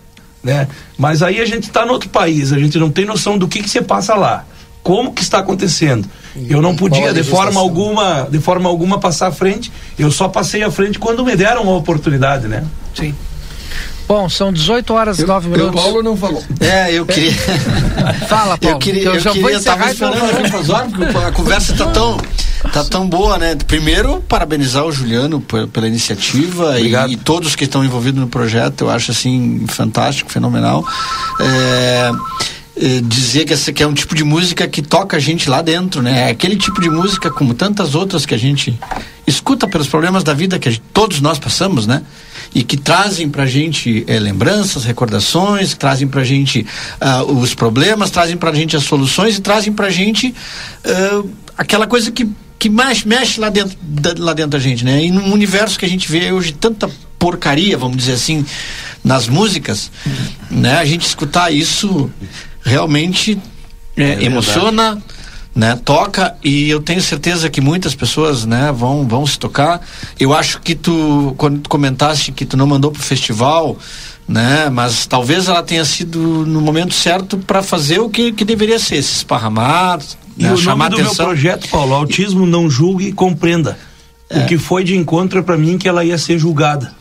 [0.43, 0.69] Né?
[0.97, 3.63] Mas aí a gente está no outro país, a gente não tem noção do que
[3.63, 4.45] que você passa lá.
[4.83, 6.09] Como que está acontecendo?
[6.35, 9.71] E eu não podia de forma alguma, de forma alguma passar à frente.
[9.99, 12.65] Eu só passei à frente quando me deram a oportunidade, né?
[12.95, 13.15] Sim.
[14.09, 15.79] Bom, são 18 horas e 9 minutos.
[15.79, 16.43] O Paulo não falou.
[16.61, 17.31] É, eu queria.
[18.27, 18.77] Fala, Paulo.
[18.77, 22.17] Eu queria, eu, eu já queria, vou encerrar esperando porque a conversa tá tão,
[22.73, 23.55] tá tão boa, né?
[23.67, 28.85] Primeiro, parabenizar o Juliano pela iniciativa e, e, todos que estão envolvidos no projeto.
[28.85, 30.83] Eu acho assim fantástico, fenomenal.
[31.39, 32.11] É,
[32.81, 35.61] é, dizer que essa que é um tipo de música que toca a gente lá
[35.61, 36.29] dentro, né?
[36.29, 38.79] É aquele tipo de música como tantas outras que a gente
[39.29, 42.03] escuta pelos problemas da vida que gente, todos nós passamos, né?
[42.55, 46.67] E que trazem pra gente é, lembranças, recordações, trazem pra gente
[47.01, 50.35] uh, os problemas, trazem pra gente as soluções e trazem pra gente
[50.85, 55.05] uh, aquela coisa que, que mais mexe lá dentro, da, lá dentro da gente, né?
[55.05, 58.47] E num universo que a gente vê hoje tanta porcaria, vamos dizer assim,
[59.05, 59.91] nas músicas,
[60.51, 60.79] né?
[60.79, 62.11] A gente escutar isso
[62.65, 63.39] realmente
[63.97, 64.95] é, emociona.
[64.95, 65.18] Verdade
[65.59, 69.81] né, toca e eu tenho certeza que muitas pessoas, né, vão vão se tocar.
[70.19, 73.77] Eu acho que tu quando tu comentaste que tu não mandou pro festival,
[74.29, 78.79] né, mas talvez ela tenha sido no momento certo para fazer o que, que deveria
[78.79, 79.99] ser, se esparramar,
[80.37, 81.13] e né, o chamar nome atenção.
[81.13, 83.77] do meu projeto, Paulo, autismo não julgue e compreenda.
[84.31, 84.39] É.
[84.39, 86.95] O que foi de encontro para mim que ela ia ser julgada.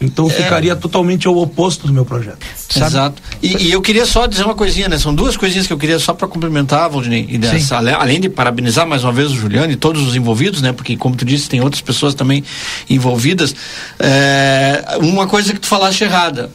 [0.00, 0.30] Então é.
[0.30, 2.38] ficaria totalmente ao oposto do meu projeto.
[2.68, 2.86] Sabe?
[2.86, 3.22] Exato.
[3.42, 4.98] E, e, eu queria só dizer uma coisinha, né?
[4.98, 7.26] São duas coisinhas que eu queria só para complementar, Valdinei.
[7.28, 10.72] E dessa, além de parabenizar mais uma vez o Juliano e todos os envolvidos, né?
[10.72, 12.44] Porque, como tu disse, tem outras pessoas também
[12.88, 13.54] envolvidas.
[13.98, 16.50] É, uma coisa que tu falaste errada,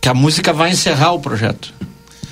[0.00, 1.72] que a música vai encerrar o projeto.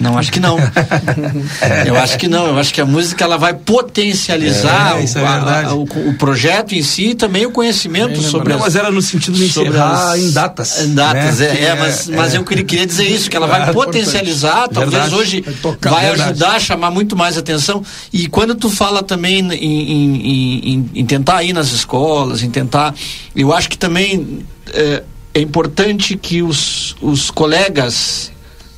[0.00, 0.56] Não, acho que não.
[1.86, 2.46] eu acho que não.
[2.46, 6.14] Eu acho que a música ela vai potencializar é, o, é a, a, o, o,
[6.14, 8.52] projeto em si e também o conhecimento sobre.
[8.52, 10.80] Não, mas era no sentido de encerrar as, em datas.
[10.80, 11.46] Em datas, né?
[11.46, 15.14] é, é, mas, mas eu queria, queria dizer isso, que ela vai potencializar, talvez verdade.
[15.14, 17.82] hoje vai, tocar, vai ajudar a chamar muito mais atenção.
[18.12, 22.94] E quando tu fala também em, em, em, em tentar ir nas escolas, em tentar.
[23.34, 25.02] Eu acho que também é,
[25.34, 28.32] é importante que os, os colegas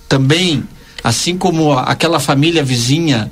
[0.08, 0.64] também
[1.02, 3.30] assim como aquela família vizinha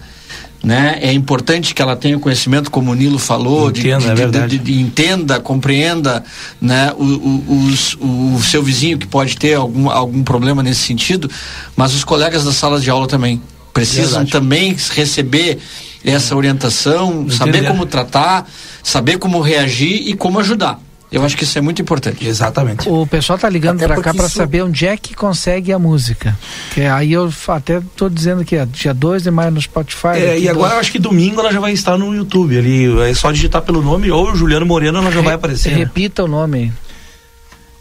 [0.63, 0.99] né?
[1.01, 4.47] É importante que ela tenha o conhecimento, como o Nilo falou, entenda, de, é de,
[4.49, 6.25] de, de, entenda, compreenda,
[6.61, 6.93] né?
[6.97, 7.67] O, o,
[8.01, 11.31] o, o, seu vizinho que pode ter algum, algum problema nesse sentido,
[11.77, 13.41] mas os colegas da sala de aula também
[13.73, 14.33] precisam verdade.
[14.33, 15.59] também receber
[16.05, 17.35] essa orientação, Entender.
[17.35, 18.49] saber como tratar,
[18.83, 20.81] saber como reagir e como ajudar.
[21.11, 22.27] Eu acho que isso é muito importante.
[22.27, 22.89] Exatamente.
[22.89, 24.37] O pessoal tá ligando para cá para isso...
[24.37, 26.37] saber onde é que consegue a música.
[26.75, 30.17] Que aí eu até tô dizendo que é dia 2 de maio no Spotify.
[30.17, 33.01] É, e agora eu acho que domingo ela já vai estar no YouTube ali.
[33.09, 35.71] É só digitar pelo nome ou Juliano Moreno ela já Re vai aparecer.
[35.71, 35.79] Né?
[35.79, 36.29] Repita né?
[36.29, 36.73] o nome.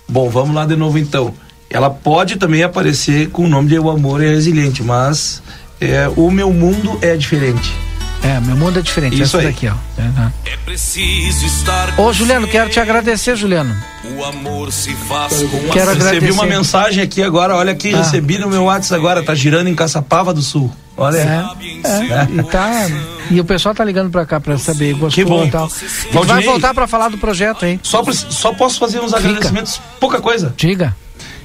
[0.08, 1.34] Bom, vamos lá de novo então.
[1.70, 5.44] Ela pode também aparecer com o nome de O Amor é Resiliente, mas
[5.82, 7.87] é, o meu mundo é diferente.
[8.24, 9.14] É, meu mundo é diferente.
[9.14, 9.46] Isso Essa aí.
[9.46, 9.74] daqui, ó.
[9.98, 10.34] É, né?
[10.46, 13.76] é preciso estar Ô, Juliano, quero te agradecer, Juliano.
[14.16, 16.14] O amor se faz com Quero agradecer.
[16.16, 17.98] Recebi uma mensagem aqui agora, olha aqui, ah.
[17.98, 20.74] recebi no meu WhatsApp agora, tá girando em Caçapava do Sul.
[20.98, 22.28] Olha é, é, é.
[22.40, 22.88] E, tá,
[23.30, 25.46] e o pessoal tá ligando pra cá pra saber, gostou que bom.
[25.46, 25.70] e tal.
[26.12, 27.80] E vai voltar pra falar do projeto aí.
[27.84, 29.20] Só, só posso fazer uns Fica.
[29.20, 30.54] agradecimentos, pouca coisa.
[30.58, 30.96] Diga.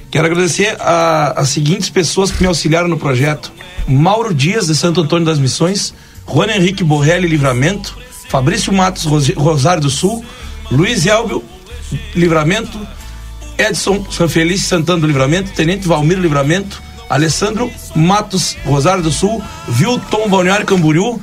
[0.09, 3.51] Quero agradecer a, as seguintes pessoas que me auxiliaram no projeto.
[3.87, 5.93] Mauro Dias, de Santo Antônio das Missões,
[6.25, 7.97] Juan Henrique Borrelli Livramento,
[8.29, 9.05] Fabrício Matos
[9.35, 10.23] Rosário do Sul,
[10.71, 11.43] Luiz Elbio
[12.15, 12.79] Livramento,
[13.57, 20.65] Edson Sanfelice Santana do Livramento, Tenente Valmir Livramento, Alessandro Matos Rosário do Sul, Vilton Balneário
[20.65, 21.21] Camboriú,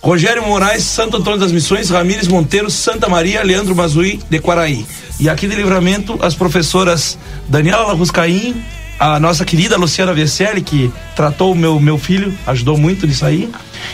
[0.00, 4.86] Rogério Moraes, Santo Antônio das Missões, Ramires Monteiro, Santa Maria, Leandro Mazui, de Quaraí.
[5.18, 8.62] E aqui de Livramento, as professoras Daniela Laruscaim,
[8.98, 13.48] a nossa querida Luciana Vesselli, que tratou o meu, meu filho, ajudou muito nisso aí.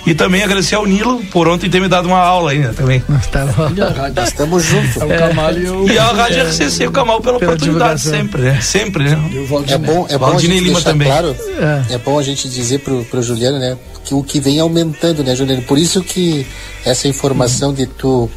[0.07, 3.03] E também agradecer ao Nilo por ontem ter me dado uma aula ainda também.
[3.31, 3.45] Tá
[4.15, 4.97] Nós estamos juntos.
[4.97, 5.71] É.
[5.71, 8.61] O e, a Rádio RCC, o Camal pela, pela oportunidade, sempre, né?
[8.61, 9.19] Sempre, né?
[9.69, 11.09] É bom, é bom a gente Lima também.
[11.09, 11.37] claro,
[11.89, 11.95] é.
[11.95, 11.99] é.
[11.99, 13.77] bom a gente dizer pro, pro Juliano, né?
[14.05, 15.63] Que o que vem aumentando, né, Juliano?
[15.63, 16.47] Por isso que
[16.85, 18.31] essa informação de tu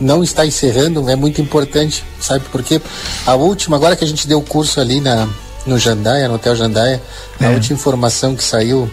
[0.00, 2.80] não estar encerrando é muito importante, sabe por quê?
[3.26, 5.28] A última, agora que a gente deu o curso ali na,
[5.66, 7.02] no Jandaia, no Hotel Jandaia,
[7.40, 7.46] é.
[7.46, 8.90] a última informação que saiu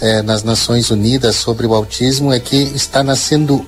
[0.00, 3.64] é, nas Nações Unidas sobre o autismo é que está nascendo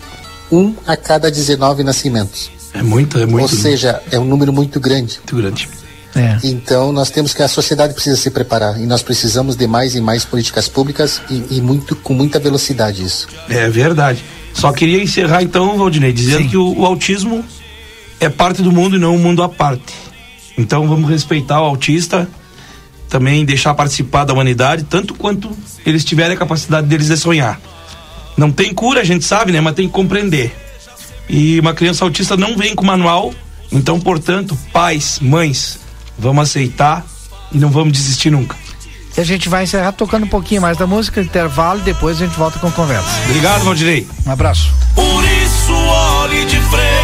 [0.51, 2.51] um a cada 19 nascimentos.
[2.75, 3.43] É muito, é muito.
[3.43, 5.19] Ou seja, é um número muito grande.
[5.19, 5.69] Muito grande.
[6.15, 6.39] É.
[6.43, 10.01] Então nós temos que a sociedade precisa se preparar e nós precisamos de mais e
[10.01, 13.29] mais políticas públicas e, e muito com muita velocidade isso.
[13.49, 14.25] É verdade.
[14.55, 16.49] Só queria encerrar então, Valdinei, dizendo Sim.
[16.49, 17.45] que o, o autismo
[18.19, 19.95] é parte do mundo e não um mundo à parte.
[20.59, 22.29] Então vamos respeitar o autista,
[23.09, 25.51] também deixar participar da humanidade, tanto quanto
[25.87, 27.61] eles tiverem a capacidade deles de sonhar.
[28.37, 29.61] Não tem cura, a gente sabe, né?
[29.61, 30.55] Mas tem que compreender.
[31.29, 33.33] E uma criança autista não vem com manual,
[33.71, 35.79] então, portanto, pais, mães,
[36.19, 37.05] vamos aceitar
[37.53, 38.57] e não vamos desistir nunca.
[39.17, 42.27] E a gente vai encerrar tocando um pouquinho mais da música, intervalo, e depois a
[42.27, 43.09] gente volta com conversa.
[43.25, 44.07] Obrigado, Valdirei.
[44.25, 44.73] Um abraço.
[44.95, 46.98] Por isso, olhe de frente,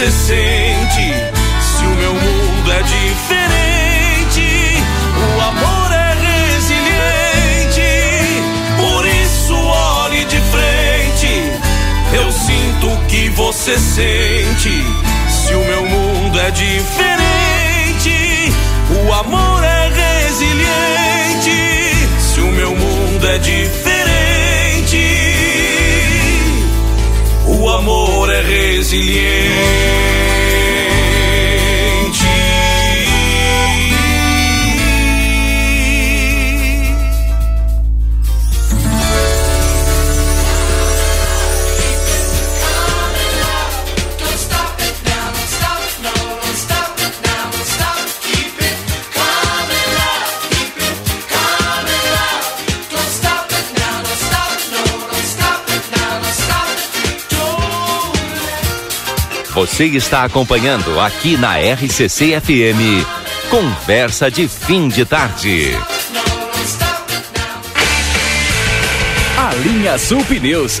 [0.00, 1.12] você sente
[1.60, 4.82] se o meu mundo é diferente,
[5.18, 6.14] o amor é
[6.54, 7.82] resiliente.
[8.78, 11.52] Por isso, olhe de frente.
[12.14, 12.88] Eu sinto
[13.34, 14.82] você sente.
[15.28, 18.54] Se o meu mundo é diferente,
[19.04, 19.90] o amor é
[20.24, 22.08] resiliente.
[22.18, 23.89] Se o meu mundo é diferente,
[28.42, 29.99] resiliente.
[59.60, 63.04] Você está acompanhando aqui na RCC FM.
[63.50, 65.76] Conversa de fim de tarde.
[69.36, 70.80] A linha Sul Pneus,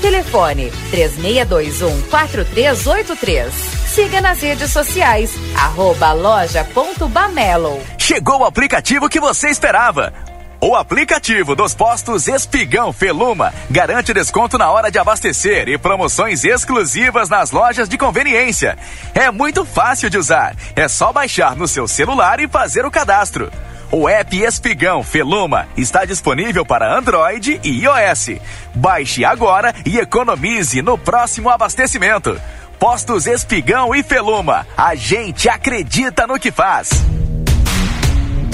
[0.00, 3.52] Telefone 3621 4383.
[3.86, 7.80] Siga nas redes sociais, arroba loja.bamelo.
[7.98, 10.12] Chegou o aplicativo que você esperava.
[10.60, 17.28] O aplicativo dos postos Espigão Feluma garante desconto na hora de abastecer e promoções exclusivas
[17.28, 18.78] nas lojas de conveniência.
[19.14, 20.56] É muito fácil de usar.
[20.74, 23.50] É só baixar no seu celular e fazer o cadastro.
[23.90, 28.40] O app Espigão Feluma está disponível para Android e iOS.
[28.74, 32.40] Baixe agora e economize no próximo abastecimento.
[32.80, 34.66] Postos Espigão e Feluma.
[34.76, 36.90] A gente acredita no que faz.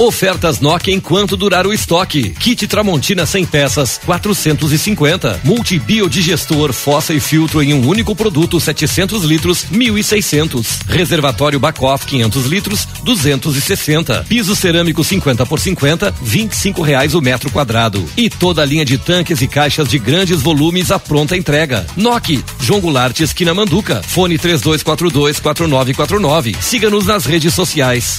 [0.00, 2.30] Ofertas Nokia enquanto durar o estoque.
[2.30, 5.42] Kit Tramontina 100 peças, 450.
[5.44, 10.86] Multibiodigestor, fossa e filtro em um único produto, 700 litros, 1.600.
[10.88, 14.24] Reservatório Bacoff 500 litros, 260.
[14.26, 18.02] Piso cerâmico 50 por 50, 25 reais o metro quadrado.
[18.16, 21.86] E toda a linha de tanques e caixas de grandes volumes à pronta entrega.
[21.94, 24.00] Nokia, João Goulart, esquina Manduca.
[24.02, 26.56] Fone 3242 4949.
[26.58, 28.18] Siga-nos nas redes sociais.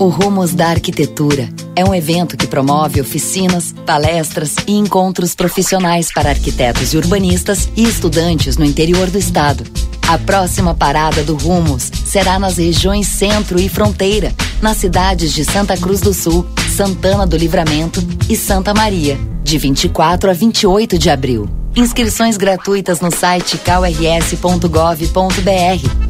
[0.00, 1.46] O Rumos da Arquitetura
[1.76, 7.84] é um evento que promove oficinas, palestras e encontros profissionais para arquitetos e urbanistas e
[7.84, 9.62] estudantes no interior do estado.
[10.08, 14.32] A próxima parada do Rumos será nas regiões Centro e Fronteira,
[14.62, 20.30] nas cidades de Santa Cruz do Sul, Santana do Livramento e Santa Maria, de 24
[20.30, 21.59] a 28 de abril.
[21.76, 25.10] Inscrições gratuitas no site krs.gov.br.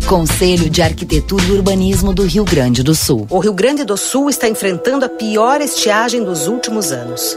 [0.08, 3.26] Conselho de Arquitetura e Urbanismo do Rio Grande do Sul.
[3.28, 7.36] O Rio Grande do Sul está enfrentando a pior estiagem dos últimos anos.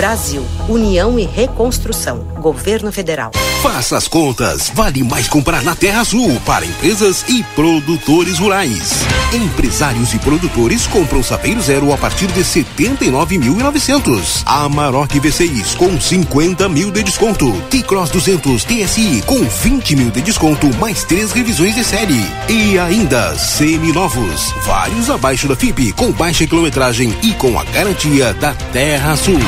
[0.00, 2.20] Brasil, União e Reconstrução.
[2.38, 3.32] Governo Federal.
[3.62, 4.72] Faça as contas.
[4.74, 8.92] Vale mais comprar na Terra Sul para empresas e produtores rurais.
[9.30, 14.42] Empresários e produtores compram sapeiro zero a partir de 79.900.
[14.46, 17.52] Amarok V6 com 50 mil de desconto.
[17.68, 22.24] T-Cross 200 TSI com 20 mil de desconto mais três revisões de série.
[22.48, 28.54] E ainda semi-novos, vários abaixo da FIP com baixa quilometragem e com a garantia da
[28.72, 29.38] Terra Sul.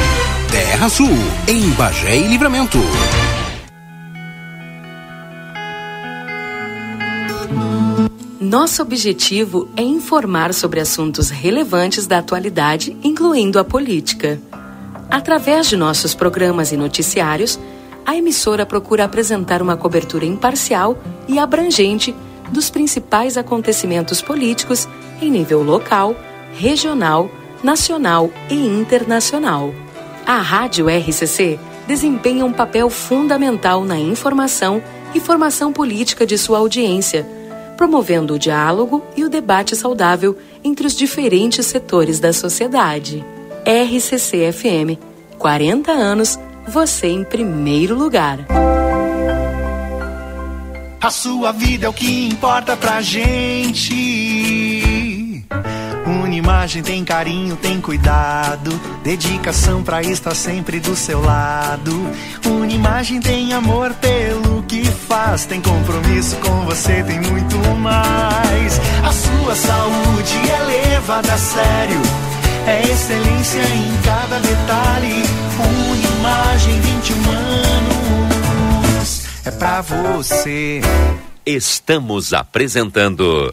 [0.52, 1.08] Terra Sul,
[1.48, 2.76] em Bagé e Livramento.
[8.38, 14.38] Nosso objetivo é informar sobre assuntos relevantes da atualidade, incluindo a política.
[15.10, 17.58] Através de nossos programas e noticiários,
[18.04, 22.14] a emissora procura apresentar uma cobertura imparcial e abrangente
[22.50, 24.86] dos principais acontecimentos políticos
[25.18, 26.14] em nível local,
[26.58, 27.30] regional,
[27.64, 29.72] nacional e internacional.
[30.26, 34.82] A Rádio RCC desempenha um papel fundamental na informação
[35.14, 37.26] e formação política de sua audiência,
[37.76, 43.24] promovendo o diálogo e o debate saudável entre os diferentes setores da sociedade.
[43.66, 44.98] RCC FM,
[45.38, 48.46] 40 anos, você em primeiro lugar.
[51.00, 54.52] A sua vida é o que importa pra gente.
[56.32, 58.70] Unimagem tem carinho, tem cuidado,
[59.04, 61.92] dedicação pra estar sempre do seu lado.
[62.46, 68.80] Unimagem tem amor pelo que faz, tem compromisso com você, tem muito mais.
[69.04, 72.00] A sua saúde é levada a sério,
[72.66, 75.22] é excelência em cada detalhe.
[75.92, 77.30] Unimagem 21
[78.96, 80.80] anos, é pra você.
[81.44, 83.52] Estamos apresentando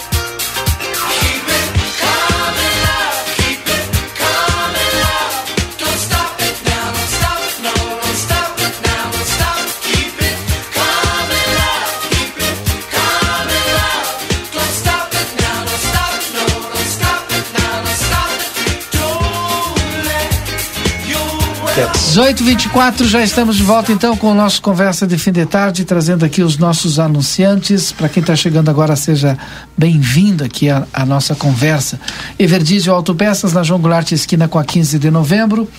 [22.13, 25.31] Don't let your 18h24, já estamos de volta então com o nosso Conversa de Fim
[25.31, 27.91] de Tarde, trazendo aqui os nossos anunciantes.
[27.91, 29.37] Para quem está chegando agora, seja
[29.77, 31.99] bem-vindo aqui à nossa conversa.
[32.37, 35.69] Everdizio Autopeças, na João Goulart, esquina com a 15 de novembro.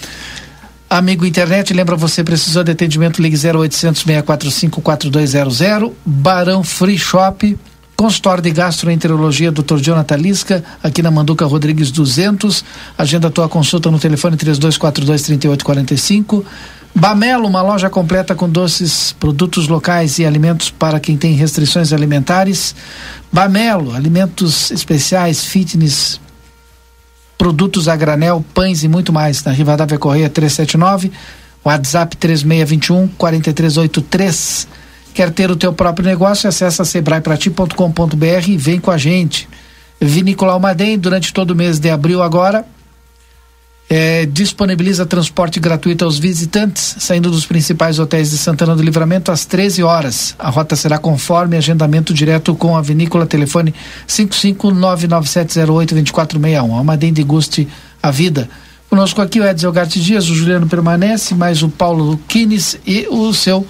[0.88, 5.60] Amigo internet, lembra você precisou de atendimento, ligue 0800 645 4200.
[6.04, 7.58] Barão Free Shop
[8.02, 9.76] Consultório de Gastroenterologia, Dr.
[9.76, 12.64] Jonathan Lisca, aqui na Manduca Rodrigues 200.
[12.98, 16.44] Agenda tua consulta no telefone 3242-3845.
[16.92, 22.74] Bamelo, uma loja completa com doces, produtos locais e alimentos para quem tem restrições alimentares.
[23.32, 26.20] Bamelo, alimentos especiais, fitness,
[27.38, 29.44] produtos a granel, pães e muito mais.
[29.44, 31.12] Na Rivadavia Correia 379,
[31.64, 34.81] WhatsApp 3621 4383.
[35.14, 36.48] Quer ter o teu próprio negócio?
[36.48, 39.48] Acesse sebraeprati.com.br e vem com a gente.
[40.00, 42.64] Vinícola Almaden, durante todo o mês de abril agora,
[43.88, 49.44] é, disponibiliza transporte gratuito aos visitantes, saindo dos principais hotéis de Santana do Livramento às
[49.44, 50.34] 13 horas.
[50.38, 53.74] A rota será conforme agendamento direto com a vinícola, telefone
[54.08, 56.72] 55997082461.
[56.72, 57.68] Almaden deguste
[58.02, 58.48] a vida.
[58.88, 63.34] Conosco aqui o Edson Garte Dias, o Juliano permanece, mais o Paulo Quines e o
[63.34, 63.66] seu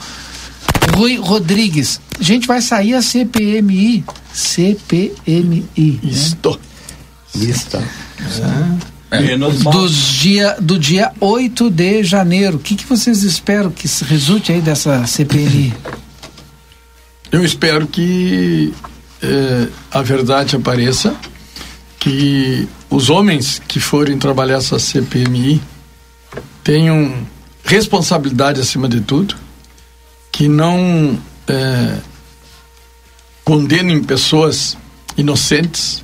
[0.95, 2.01] Rui Rodrigues.
[2.19, 4.05] A gente vai sair a CPMI.
[4.33, 6.01] CPMI.
[6.03, 6.59] Isto.
[7.35, 7.47] Né?
[7.49, 7.79] Isto.
[9.11, 9.37] É.
[9.71, 12.57] Dos dia, do dia 8 de janeiro.
[12.57, 15.75] O que, que vocês esperam que resulte aí dessa CPMI?
[17.31, 18.73] Eu espero que
[19.23, 21.15] eh, a verdade apareça,
[21.99, 25.63] que os homens que forem trabalhar essa CPMI
[26.65, 27.15] tenham
[27.65, 29.35] responsabilidade acima de tudo,
[30.33, 31.99] que não é,
[33.45, 34.77] condenem pessoas
[35.17, 36.03] inocentes,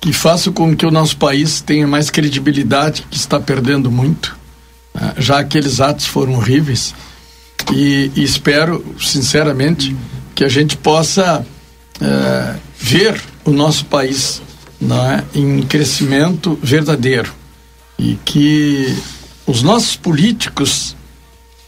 [0.00, 4.36] que façam com que o nosso país tenha mais credibilidade, que está perdendo muito.
[4.92, 5.14] Né?
[5.16, 6.94] Já aqueles atos foram horríveis.
[7.72, 9.96] E, e espero, sinceramente,
[10.34, 11.46] que a gente possa
[12.00, 14.42] é, ver o nosso país
[14.82, 17.32] é, em crescimento verdadeiro.
[17.98, 18.94] E que
[19.46, 20.96] os nossos políticos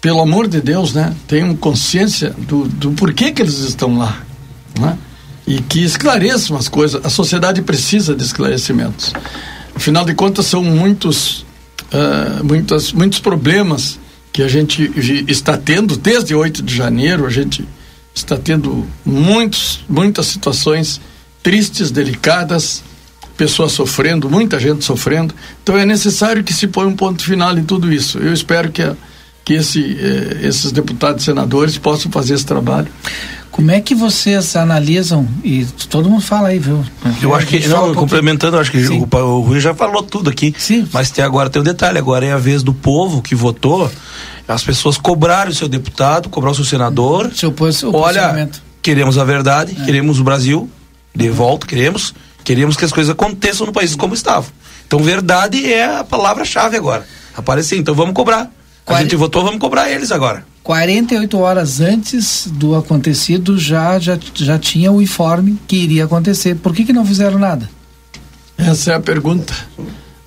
[0.00, 4.22] pelo amor de Deus, né, tenham consciência do, do porquê que eles estão lá,
[4.78, 4.96] né?
[5.46, 7.04] E que esclareçam as coisas.
[7.04, 9.12] A sociedade precisa de esclarecimentos.
[9.74, 11.46] Afinal de contas, são muitos,
[11.92, 12.44] uh,
[12.94, 13.98] muitos problemas
[14.32, 14.92] que a gente
[15.28, 17.26] está tendo desde 8 de janeiro.
[17.26, 17.66] A gente
[18.14, 21.00] está tendo muitos, muitas situações
[21.42, 22.82] tristes, delicadas,
[23.36, 25.34] pessoas sofrendo, muita gente sofrendo.
[25.62, 28.18] Então é necessário que se ponha um ponto final em tudo isso.
[28.18, 28.96] Eu espero que a
[29.46, 32.88] que esse, eh, esses deputados e senadores possam fazer esse trabalho.
[33.52, 36.84] Como é que vocês analisam, e todo mundo fala aí, viu?
[37.22, 40.52] Eu acho que, não, um complementando, acho que o, o, Rui já falou tudo aqui.
[40.58, 40.86] Sim.
[40.92, 43.88] Mas tem, agora tem um detalhe, agora é a vez do povo que votou,
[44.48, 47.30] as pessoas cobraram o seu deputado, cobrar o seu senador.
[47.32, 48.50] Seu, seu Olha,
[48.82, 49.84] queremos a verdade, é.
[49.84, 50.68] queremos o Brasil
[51.14, 54.50] de volta, queremos, queremos que as coisas aconteçam no país como estavam.
[54.88, 57.06] Então, verdade é a palavra-chave agora.
[57.36, 58.50] Aparecer, então vamos cobrar.
[58.86, 60.44] A gente votou, vamos cobrar eles agora.
[60.62, 66.56] 48 horas antes do acontecido já, já, já tinha o informe que iria acontecer.
[66.56, 67.68] Por que, que não fizeram nada?
[68.58, 69.54] Essa é a pergunta.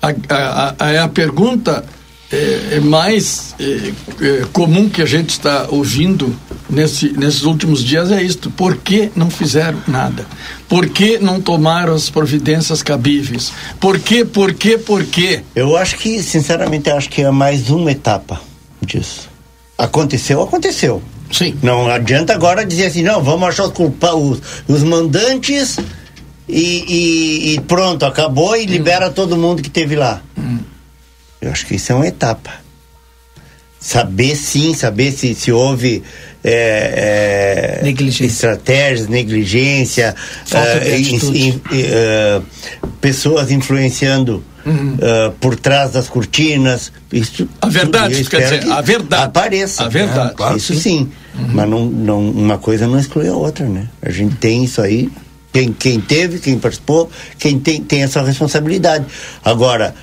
[0.00, 1.84] A, a, a, a pergunta
[2.32, 3.92] é, é mais é,
[4.24, 6.34] é, comum que a gente está ouvindo
[6.70, 8.50] nesse, nesses últimos dias é isto.
[8.50, 10.24] Por que não fizeram nada?
[10.68, 13.52] Por que não tomaram as providências cabíveis?
[13.78, 15.40] Por que, por que, por que?
[15.54, 18.49] Eu acho que, sinceramente, acho que é mais uma etapa
[18.82, 19.28] disso.
[19.76, 21.02] Aconteceu, aconteceu.
[21.30, 21.58] Sim.
[21.62, 25.78] Não adianta agora dizer assim, não, vamos achar os, culpa os, os mandantes
[26.48, 28.70] e, e, e, pronto, acabou e hum.
[28.70, 30.22] libera todo mundo que teve lá.
[30.36, 30.58] Hum.
[31.40, 32.52] Eu acho que isso é uma etapa.
[33.78, 36.02] Saber sim, saber se, se houve
[36.42, 38.24] é, é, negligência.
[38.26, 40.14] estratégias, negligência,
[40.52, 42.42] uh,
[43.00, 44.94] pessoas influenciando uhum.
[44.94, 46.92] uh, por trás das cortinas.
[47.12, 49.24] Isso, a verdade, quer dizer, a verdade.
[49.24, 49.84] Apareça.
[49.84, 50.34] A verdade.
[50.34, 50.80] claro, isso sim.
[50.80, 51.12] sim.
[51.38, 51.48] Uhum.
[51.52, 53.88] Mas não, não, uma coisa não exclui a outra, né?
[54.02, 55.10] A gente tem isso aí.
[55.52, 59.04] Quem, quem teve, quem participou, quem tem, tem essa responsabilidade.
[59.44, 59.94] Agora,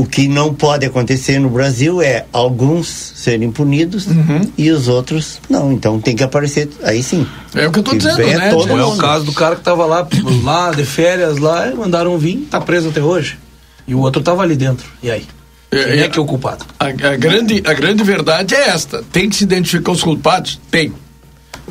[0.00, 4.40] o que não pode acontecer no Brasil é alguns serem punidos uhum.
[4.56, 5.70] e os outros não.
[5.72, 7.26] Então tem que aparecer aí sim.
[7.54, 8.48] É o que eu tô dizendo, né?
[8.48, 10.08] Todo é o caso do cara que tava lá,
[10.42, 13.38] lá de férias lá, mandaram vir, tá preso até hoje.
[13.86, 14.86] E o outro estava ali dentro.
[15.02, 15.26] E aí?
[15.70, 16.64] É, Quem é, é que é o culpado?
[16.78, 20.58] A, a, grande, a grande verdade é esta: tem que se identificar os culpados?
[20.70, 20.94] Tem.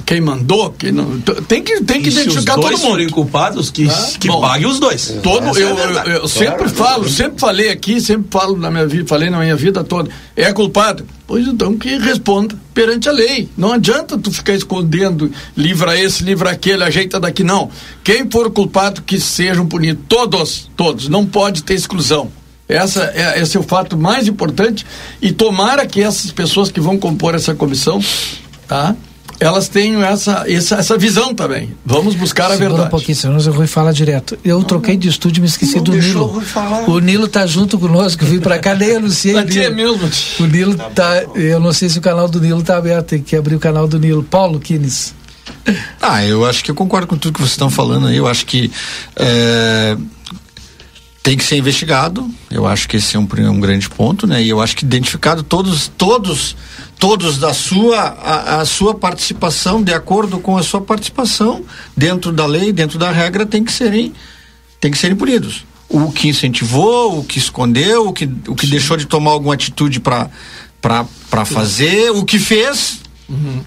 [0.05, 1.19] Quem mandou, quem não.
[1.47, 2.89] Tem que, tem que E se identificar os todo dois mundo.
[2.91, 4.09] forem culpados, que, Tá?
[4.19, 5.15] que Bom, pague os dois.
[5.23, 6.09] Todo, é eu, eu, verdade.
[6.11, 9.83] eu sempre falo, sempre falei aqui, sempre falo na minha vida, falei na minha vida
[9.83, 10.09] toda.
[10.35, 11.05] É culpado?
[11.27, 13.47] Pois então que responda perante a lei.
[13.57, 17.69] Não adianta tu ficar escondendo, livra esse, livra aquele, ajeita daqui, não.
[18.03, 20.03] Quem for culpado, que sejam punidos.
[20.07, 21.07] Todos, todos.
[21.07, 22.31] Não pode ter exclusão.
[22.67, 24.85] Essa é, esse é o fato mais importante.
[25.21, 27.99] E tomara que essas pessoas que vão compor essa comissão,
[28.67, 28.95] tá?
[29.39, 31.73] Elas tenham essa, essa, essa visão também.
[31.85, 32.87] Vamos buscar a Segura verdade.
[32.87, 34.37] um pouquinho, senão o Rui fala direto.
[34.43, 36.25] Eu troquei de estúdio e me esqueci não do o Nilo.
[36.25, 36.89] Rui falar.
[36.89, 39.37] O Nilo tá junto conosco, vim pra cá, nem anunciei.
[39.37, 39.97] Aqui é Nilo.
[39.97, 40.11] mesmo.
[40.41, 41.23] O Nilo tá.
[41.35, 43.87] Eu não sei se o canal do Nilo tá aberto, tem que abrir o canal
[43.87, 44.23] do Nilo.
[44.23, 45.13] Paulo Kines.
[46.01, 48.17] Ah, eu acho que eu concordo com tudo que vocês estão falando aí.
[48.17, 48.71] Eu acho que
[49.15, 49.97] é,
[51.23, 52.29] tem que ser investigado.
[52.49, 54.41] Eu acho que esse é um, um grande ponto, né?
[54.41, 56.55] E eu acho que identificado todos, todos,
[56.99, 61.63] todos da sua a, a sua participação, de acordo com a sua participação
[61.95, 64.13] dentro da lei, dentro da regra, tem que serem
[64.81, 65.65] tem que serem punidos.
[65.87, 69.99] O que incentivou, o que escondeu, o que, o que deixou de tomar alguma atitude
[69.99, 70.29] para
[70.81, 72.99] para fazer, o que fez,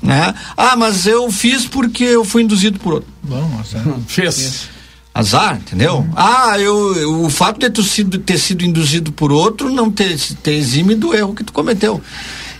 [0.03, 0.35] né?
[0.57, 3.09] Ah, mas eu fiz porque eu fui induzido por outro.
[3.23, 3.79] Bom, nossa.
[4.09, 4.69] Fez.
[5.15, 6.07] Azar, entendeu?
[6.17, 10.19] Ah, eu, eu- o fato de tu sido, ter sido induzido por outro não ter,
[10.43, 12.01] ter exime do erro que tu cometeu.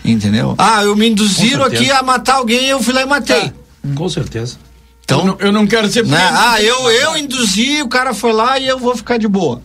[0.03, 0.55] Entendeu?
[0.57, 3.51] Ah, eu me induziram aqui a matar alguém eu fui lá e matei.
[3.95, 4.57] Com certeza.
[5.05, 6.17] Então, eu, não, eu não quero ser né?
[6.31, 9.61] Ah, eu, eu induzi, o cara foi lá e eu vou ficar de boa.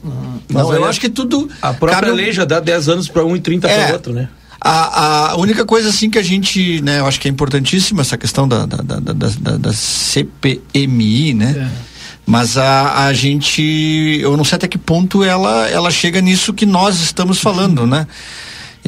[0.52, 1.48] Mas não, eu acho que tudo.
[1.62, 3.84] A própria cabe lei já dá 10 anos para um e 30 É.
[3.86, 4.28] para outro, né?
[4.60, 8.18] A, a única coisa assim que a gente, né, eu acho que é importantíssima essa
[8.18, 11.70] questão da, da, da, da, da- da CPMI, né?
[12.26, 16.66] Mas a, a gente, eu não sei até que ponto ela, ela chega nisso que
[16.66, 18.06] nós estamos falando, né?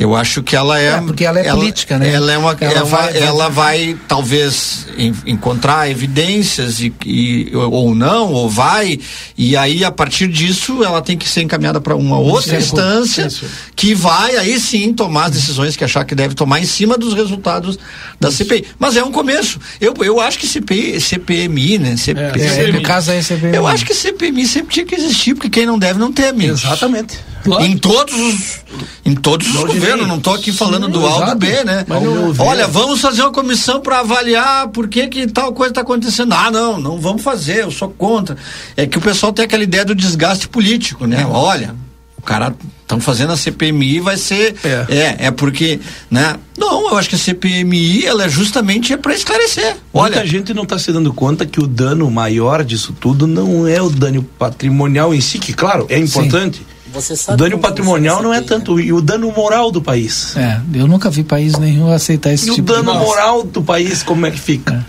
[0.00, 0.86] Eu acho que ela é.
[0.94, 2.10] É, porque ela é política, né?
[2.10, 2.56] Ela é uma.
[2.58, 8.48] Ela Ela, vai- vai, ela vai, talvez, en- encontrar evidências e, e- ou não, ou
[8.48, 8.98] vai.
[9.36, 12.74] E aí, a partir disso, ela tem que ser encaminhada para uma outra Isso.
[12.74, 13.44] instância Isso.
[13.76, 17.12] que vai aí sim tomar as decisões que achar que deve tomar em cima dos
[17.12, 17.78] resultados
[18.18, 18.64] da CPI.
[18.78, 19.60] Mas é um começo.
[19.78, 21.96] Eu, eu acho que CPI, CPMI, né?
[21.98, 23.54] CP, É, no caso aí, CPMI.
[23.56, 26.46] Eu acho que CPMI sempre tinha que existir, porque quem não deve não teme.
[26.46, 27.18] Exatamente.
[27.60, 28.60] Em todos os,
[29.02, 31.36] em todos os governos, não estou aqui falando do A ou do.
[31.36, 31.84] B, né?
[31.88, 36.32] Não- Olha, vamos fazer uma comissão para avaliar por que, que tal coisa está acontecendo.
[36.32, 38.36] Ah, não, não vamos fazer, eu sou contra.
[38.76, 41.26] É que o pessoal tem aquela ideia do desgaste político, né?
[41.26, 41.74] Olha,
[42.16, 45.26] o cara estão fazendo a CPMI vai ser é.
[45.26, 45.80] é porque
[46.10, 50.26] né não eu acho que a CPMI ela é justamente é para esclarecer Muita olha
[50.26, 53.88] gente não está se dando conta que o dano maior disso tudo não é o
[53.88, 56.58] dano patrimonial em si, que claro, é importante.
[56.58, 60.36] Você O sabe dano patrimonial não é tanto, e o dano moral do país.
[60.36, 63.62] É, eu nunca vi país nenhum aceitar esse E o tipo dano de moral do
[63.62, 64.84] país, como é que fica?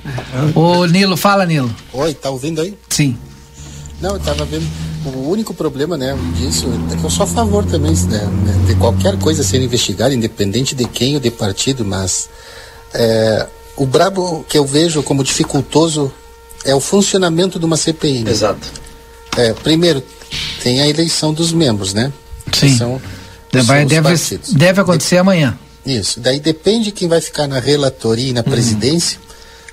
[0.56, 1.74] Ô, Nilo, fala, Nilo.
[1.94, 2.78] Oi, tá ouvindo aí?
[2.90, 3.18] Sim.
[4.02, 4.68] Não, eu tava vendo.
[5.06, 8.30] O único problema, né, disso é que eu sou a favor também né,
[8.68, 12.30] de qualquer coisa ser investigada, independente de quem ou de partido, mas
[12.94, 16.12] é, o brabo que eu vejo como dificultoso
[16.64, 18.24] é o funcionamento de uma CPI.
[18.24, 18.32] né?
[18.32, 18.68] Exato.
[19.38, 20.04] É, primeiro,
[20.62, 22.12] tem a eleição dos membros, né?
[22.54, 22.78] Sim.
[22.78, 23.02] São,
[23.52, 24.54] deve, partidos.
[24.54, 25.58] deve acontecer amanhã.
[25.86, 26.20] Isso.
[26.20, 29.20] Daí depende quem vai ficar na relatoria e na presidência,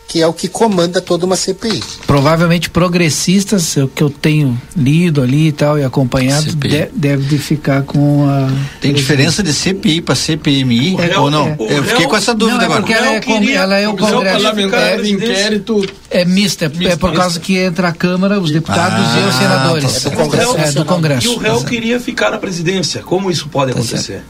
[0.08, 1.82] que é o que comanda toda uma CPI.
[2.06, 7.24] Provavelmente progressistas, é o que eu tenho lido ali e tal e acompanhado, de- deve
[7.26, 8.48] de ficar com a.
[8.80, 11.56] tem diferença de CPI para CPMI É, ou não é.
[11.60, 13.96] eu fiquei com essa dúvida Não, é agora porque ela é, com- ela é o
[13.98, 14.42] Congresso.
[14.42, 15.86] parlamentar de inquérito.
[16.10, 19.34] É mista, é, é por causa que entra a Câmara, os deputados Ah, e os
[19.34, 20.02] senadores.
[20.04, 21.26] tá O réu- É, do Congresso.
[21.26, 23.02] E o réu queria ficar na presidência.
[23.02, 24.22] Como isso pode acontecer?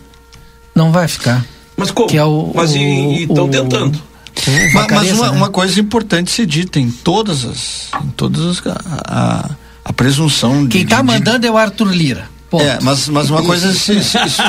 [0.75, 1.47] Não vai ficar.
[1.77, 2.09] Mas como?
[2.09, 4.08] Que é o, Mas estão tentando.
[4.47, 5.37] Ma- mas Vacareza, uma, né?
[5.37, 9.51] uma coisa importante ser dita em todas as em todas as a,
[9.85, 12.29] a, presunção de, Quem está mandando é o Arthur Lira.
[12.51, 12.65] Ponto.
[12.65, 14.43] É, mas, mas uma coisa, se- se- isso,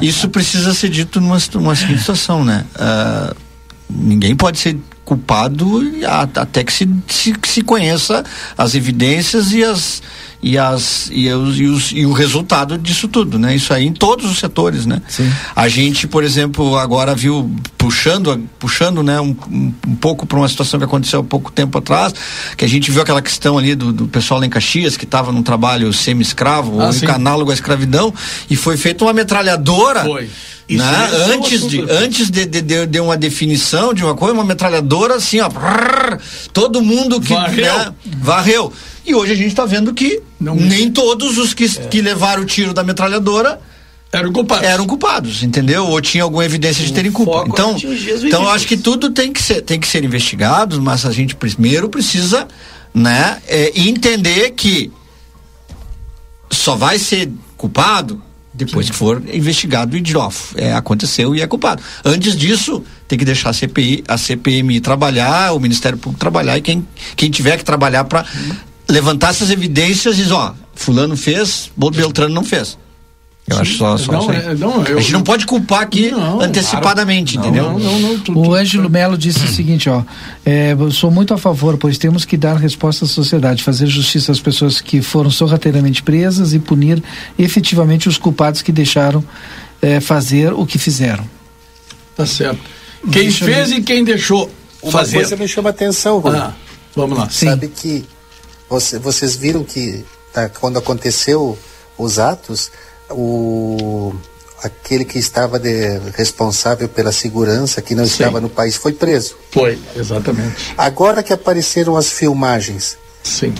[0.00, 2.64] isso precisa ser dito numa, numa seguinte situação, né?
[2.74, 3.34] Ah,
[3.90, 5.82] ninguém pode ser culpado
[6.34, 8.24] até que se, se, que se conheça
[8.56, 10.02] as evidências e as
[10.46, 13.54] e as e, os, e, os- e o resultado disso tudo, né?
[13.56, 15.00] Isso aí em todos os setores, né?
[15.56, 20.78] A gente, por exemplo, agora viu puxando puxando, né, um, um, pouco para uma situação
[20.78, 22.12] que aconteceu há pouco tempo atrás,
[22.56, 25.32] que a gente viu aquela questão ali do, do pessoal lá em Caxias que estava
[25.32, 27.06] num trabalho semi-escravo Ah, ou sim.
[27.06, 28.12] análogo à escravidão
[28.50, 30.28] e foi feita uma metralhadora Foi.
[30.68, 35.16] É antes de antes de, de, de, de uma definição de uma coisa uma metralhadora
[35.16, 36.18] assim ó brrr,
[36.52, 37.78] todo mundo que Varreu.
[37.78, 38.72] né, varreu
[39.06, 42.72] e hoje a gente está vendo que nem todos os que, que levaram o tiro
[42.72, 43.60] da metralhadora
[44.14, 44.68] eram culpados.
[44.68, 45.86] Eram culpados, entendeu?
[45.88, 47.44] Ou tinha alguma evidência de terem culpa.
[47.48, 47.76] Então,
[48.22, 51.34] então eu acho que tudo tem que ser, tem que ser investigado, mas a gente
[51.34, 52.46] primeiro precisa,
[52.94, 54.92] né, é, entender que
[56.48, 58.22] só vai ser culpado
[58.54, 58.92] depois Sim.
[58.92, 61.82] que for investigado e dizer, ó, é, aconteceu e é culpado.
[62.04, 66.62] Antes disso, tem que deixar a CPI, a CPMI trabalhar, o Ministério Público trabalhar e
[66.62, 66.86] quem,
[67.16, 68.24] quem tiver que trabalhar para
[68.88, 72.78] levantar essas evidências e dizer, ó, fulano fez, Beltrano não fez.
[73.46, 76.10] Eu Sim, acho só, só não, é, não, eu, a gente não pode culpar aqui
[76.10, 77.48] não, antecipadamente, claro.
[77.50, 77.78] entendeu?
[77.78, 80.02] Não, tu, o Ângelo Melo disse o seguinte, ó,
[80.46, 84.32] é, eu sou muito a favor, pois temos que dar resposta à sociedade, fazer justiça
[84.32, 87.02] às pessoas que foram sorrateiramente presas e punir
[87.38, 89.22] efetivamente os culpados que deixaram
[89.82, 91.28] é, fazer o que fizeram.
[92.16, 92.62] Tá certo.
[93.12, 94.50] Quem Deixa fez e quem deixou
[94.82, 95.16] Uma fazer.
[95.18, 96.34] coisa me chama atenção, Rui.
[96.34, 96.54] Ah,
[96.96, 97.28] vamos lá.
[97.28, 97.72] Sabe Sim.
[97.76, 98.04] que
[98.70, 101.58] você, vocês viram que tá, quando aconteceu
[101.98, 102.70] os atos,
[103.14, 104.14] o
[104.62, 108.12] aquele que estava de, responsável pela segurança, que não Sim.
[108.12, 109.36] estava no país, foi preso.
[109.50, 110.72] Foi, exatamente.
[110.76, 113.54] Agora que apareceram as filmagens, Sim.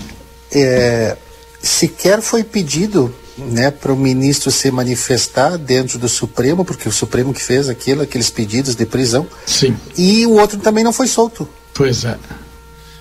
[0.50, 1.16] É,
[1.62, 7.34] sequer foi pedido né, para o ministro se manifestar dentro do Supremo, porque o Supremo
[7.34, 9.26] que fez aquilo, aqueles pedidos de prisão.
[9.44, 9.76] Sim.
[9.96, 11.46] E o outro também não foi solto.
[11.74, 12.16] Pois é.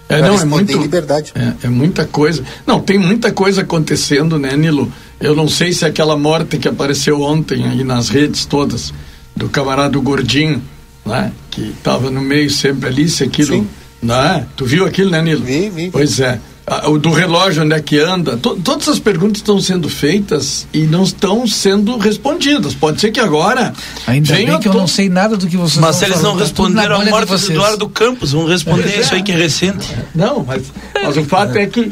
[0.09, 1.31] É, não, é muito liberdade.
[1.35, 2.43] É, é, muita coisa.
[2.65, 4.91] Não, tem muita coisa acontecendo, né, Nilo?
[5.19, 8.93] Eu não sei se aquela morte que apareceu ontem aí nas redes todas
[9.35, 10.61] do camarada Gordinho,
[11.05, 13.67] né, que estava no meio sempre ali, se aquilo, Sim.
[14.01, 14.45] né?
[14.55, 15.43] Tu viu aquilo, né, Nilo?
[15.43, 15.89] Vi, vi.
[15.89, 16.39] Pois é.
[16.65, 20.65] Ah, o do relógio onde é que anda, to, todas as perguntas estão sendo feitas
[20.73, 22.73] e não estão sendo respondidas.
[22.73, 23.73] Pode ser que agora.
[24.07, 27.01] Ainda bem que eu não sei nada do que vocês Mas eles não tá responderam
[27.01, 29.87] a morte do Eduardo Campos, vão responder é, isso aí que é recente.
[30.15, 30.63] Não, mas,
[31.03, 31.91] mas o fato é que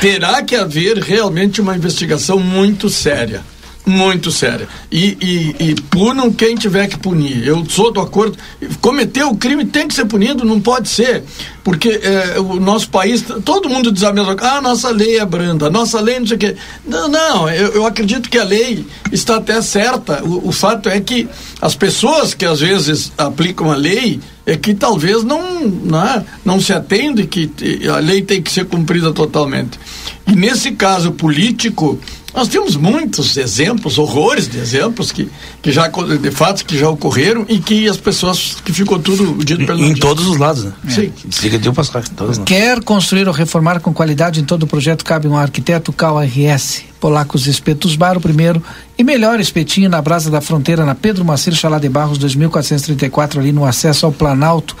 [0.00, 3.42] terá que haver realmente uma investigação muito séria
[3.84, 4.68] muito séria.
[4.90, 7.46] E, e, e, punam quem tiver que punir.
[7.46, 8.38] Eu sou do acordo.
[8.80, 11.24] Cometeu o crime tem que ser punido, não pode ser.
[11.64, 14.54] Porque é, o nosso país, todo mundo diz a mesma coisa.
[14.54, 16.56] Ah, nossa lei é branda, nossa lei não sei o quê.
[16.86, 20.22] Não, não, eu, eu acredito que a lei está até certa.
[20.24, 21.28] O, o fato é que
[21.60, 26.60] as pessoas que às vezes aplicam a lei é que talvez não, não, é, não
[26.60, 27.50] se atendem que
[27.88, 29.78] a lei tem que ser cumprida totalmente.
[30.26, 31.98] E nesse caso político,
[32.34, 35.28] nós temos muitos exemplos, horrores de exemplos que,
[35.60, 39.66] que já de fatos que já ocorreram e que as pessoas que ficou tudo dito
[39.66, 40.72] pelo em, em todos os lados, né?
[40.88, 41.12] Sim.
[41.28, 41.30] É.
[41.30, 45.28] Siga de passar, todos Quer construir ou reformar com qualidade em todo o projeto cabe
[45.28, 46.84] um arquiteto Cal RS.
[47.02, 48.62] Polacos Espetos Bar, o primeiro
[48.96, 53.50] e melhor espetinho na Brasa da Fronteira, na Pedro Macir Chalá de Barros, 2434, ali
[53.50, 54.76] no acesso ao Planalto.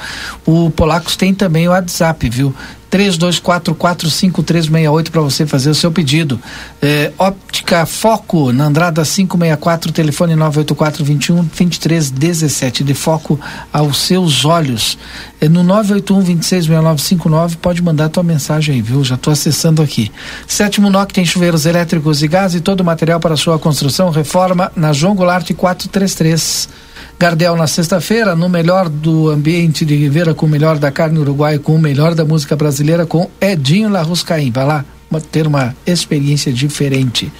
[0.46, 2.54] O Polacos tem também o WhatsApp, viu?
[2.92, 6.38] 32445368 para você fazer o seu pedido.
[6.80, 13.40] É, óptica Foco, na Andrada 564, telefone 984 21 2317 de foco
[13.72, 14.98] aos seus olhos.
[15.40, 19.02] É, no 981 266959 pode mandar tua mensagem aí, viu?
[19.02, 20.12] Já estou acessando aqui.
[20.46, 24.70] Sétimo NOC tem chuveiros elétricos e gás e todo o material para sua construção, reforma
[24.76, 26.81] na João Goulart 433.
[27.22, 31.56] Gardel na sexta-feira, no melhor do ambiente de Rivera, com o melhor da carne uruguaia,
[31.56, 34.50] com o melhor da música brasileira, com Edinho Larruscaim.
[34.50, 34.84] Vai lá
[35.30, 37.32] ter uma experiência diferente.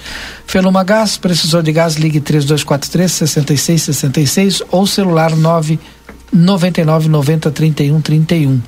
[0.47, 8.61] Feluma Gás, precisou de gás, ligue 3243 6666 ou celular 999 90 31 31.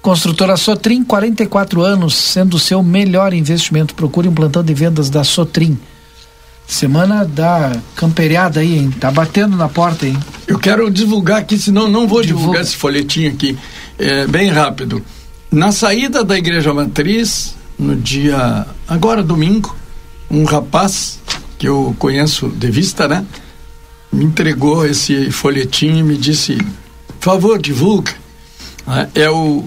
[0.00, 3.94] Construtora Sotrim, 44 anos, sendo o seu melhor investimento.
[3.94, 5.78] Procure um plantão de vendas da Sotrim.
[6.70, 8.92] Semana da camperiada aí, hein?
[8.92, 10.16] Tá batendo na porta, hein?
[10.46, 12.42] Eu quero divulgar aqui, senão não vou Divulga.
[12.42, 13.58] divulgar esse folhetinho aqui.
[13.98, 15.04] É, bem rápido.
[15.50, 18.64] Na saída da Igreja Matriz, no dia.
[18.86, 19.74] agora domingo,
[20.30, 21.18] um rapaz
[21.58, 23.26] que eu conheço de vista, né?
[24.12, 26.56] Me entregou esse folhetinho e me disse:
[27.18, 28.12] por favor, divulga.
[29.12, 29.64] É o,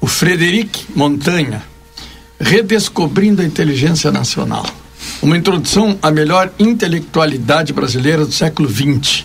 [0.00, 1.64] o Frederic Montanha,
[2.38, 4.64] Redescobrindo a Inteligência Nacional
[5.22, 9.24] uma introdução à melhor intelectualidade brasileira do século XX.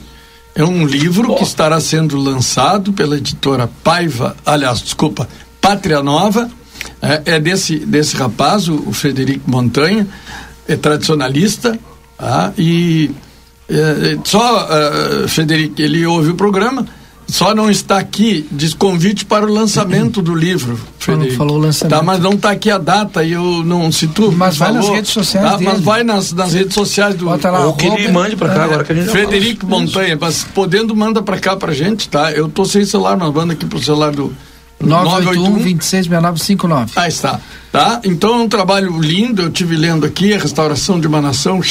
[0.56, 1.36] É um livro oh.
[1.36, 5.28] que estará sendo lançado pela editora Paiva, aliás, desculpa,
[5.62, 6.50] Pátria Nova.
[7.02, 10.08] É, é desse, desse rapaz, o, o Frederico Montanha,
[10.68, 11.78] é tradicionalista,
[12.18, 13.12] ah, e
[13.70, 16.86] é, só, uh, Frederico, ele ouve o programa,
[17.30, 21.38] só não está aqui, diz convite para o lançamento do livro, Frederico.
[21.38, 21.96] Falou lançamento.
[21.96, 24.96] Tá, mas não está aqui a data e eu não tu Mas vai falou, nas
[24.96, 27.26] redes sociais tá, Mas vai nas, nas redes sociais do...
[27.26, 30.18] Bota lá, Ou que ele mande para cá é, agora que a gente Frederico Montanha,
[30.20, 32.32] mas podendo manda para cá pra gente, tá?
[32.32, 34.34] Eu tô sem celular, mas manda aqui pro celular do...
[34.82, 36.92] 981 266959.
[36.96, 37.40] Ah, está.
[37.72, 38.00] Tá?
[38.04, 41.62] Então é um trabalho lindo, eu tive lendo aqui, a restauração de uma nação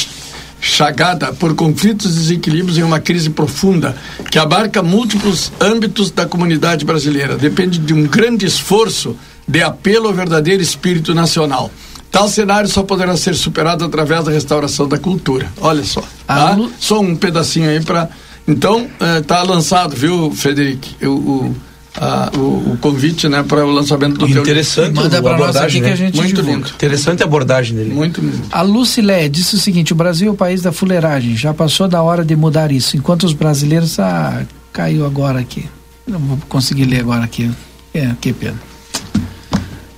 [0.61, 3.95] chagada por conflitos e desequilíbrios em uma crise profunda
[4.29, 7.37] que abarca múltiplos âmbitos da comunidade brasileira.
[7.37, 9.15] Depende de um grande esforço
[9.47, 11.71] de apelo ao verdadeiro espírito nacional.
[12.11, 15.51] Tal cenário só poderá ser superado através da restauração da cultura.
[15.61, 16.57] Olha só, tá?
[16.79, 18.09] Só um pedacinho aí para.
[18.47, 18.87] Então,
[19.19, 20.87] está lançado, viu, Frederico?
[21.05, 21.55] O,
[21.99, 25.73] a, o, o convite né, para o lançamento do teu Interessante Manda nós abordagem, aqui
[25.81, 25.91] que né?
[25.91, 26.51] a gente Muito divulga.
[26.57, 26.69] lindo.
[26.69, 27.93] Interessante a abordagem dele.
[27.93, 28.41] Muito lindo.
[28.51, 31.35] A Lucilé disse o seguinte: o Brasil é o país da fuleiragem.
[31.35, 32.95] Já passou da hora de mudar isso.
[32.95, 33.99] Enquanto os brasileiros.
[33.99, 35.65] Ah, caiu agora aqui.
[36.07, 37.51] Não vou conseguir ler agora aqui.
[37.93, 38.57] É, que pena.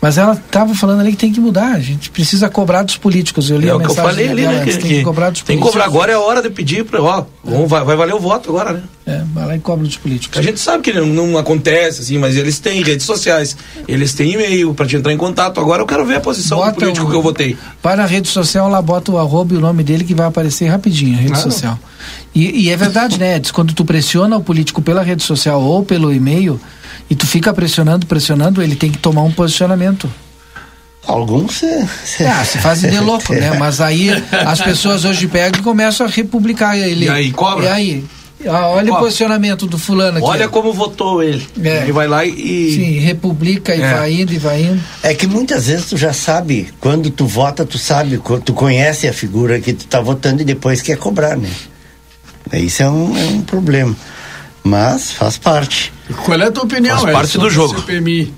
[0.01, 1.73] Mas ela estava falando ali que tem que mudar.
[1.75, 3.51] A gente precisa cobrar dos políticos.
[3.51, 4.63] Eu li É a o que eu falei ali, né?
[4.65, 5.71] Que, tem que cobrar dos tem que políticos.
[5.71, 5.85] cobrar.
[5.85, 7.25] Agora é a hora de pedir para, ó,
[7.67, 8.81] vai, vai valer o voto agora, né?
[9.05, 10.39] É, vai lá e cobra dos políticos.
[10.39, 13.55] A gente sabe que não, não acontece assim, mas eles têm redes sociais,
[13.87, 15.59] eles têm e-mail para te entrar em contato.
[15.61, 17.55] Agora eu quero ver a posição do Bota político o- que eu votei.
[17.83, 20.65] Vai na rede social, lá bota o arroba e o nome dele que vai aparecer
[20.67, 21.51] rapidinho, a rede Claro.
[21.51, 21.79] social.
[22.33, 23.53] E, e é verdade, né, Edson?
[23.53, 26.59] Quando tu pressiona o político pela rede social ou pelo e-mail,
[27.09, 30.09] e tu fica pressionando, pressionando, ele tem que tomar um posicionamento.
[31.05, 32.23] Alguns se, se...
[32.23, 33.51] Ah, se fazem de louco, né?
[33.57, 34.09] Mas aí
[34.45, 37.05] as pessoas hoje pegam e começam a republicar ele.
[37.05, 37.65] E aí, cobra?
[37.65, 38.05] E aí?
[38.45, 39.03] Ah, olha o Cobra.
[39.03, 40.25] posicionamento do fulano aqui.
[40.25, 41.45] Olha como votou ele.
[41.63, 41.81] É.
[41.81, 42.73] Aí vai lá e.
[42.75, 43.93] Sim, republica e É.
[43.93, 44.81] vai indo e vai indo.
[45.03, 49.13] É que muitas vezes tu já sabe, quando tu vota, tu sabe, tu conhece a
[49.13, 51.49] figura que tu tá votando e depois quer cobrar, né?
[52.53, 53.95] Isso é um, é um problema.
[54.63, 55.93] Mas faz parte.
[56.13, 57.79] Qual é a tua opinião, Faz Edson, parte do sobre jogo.
[57.81, 58.33] CPMI?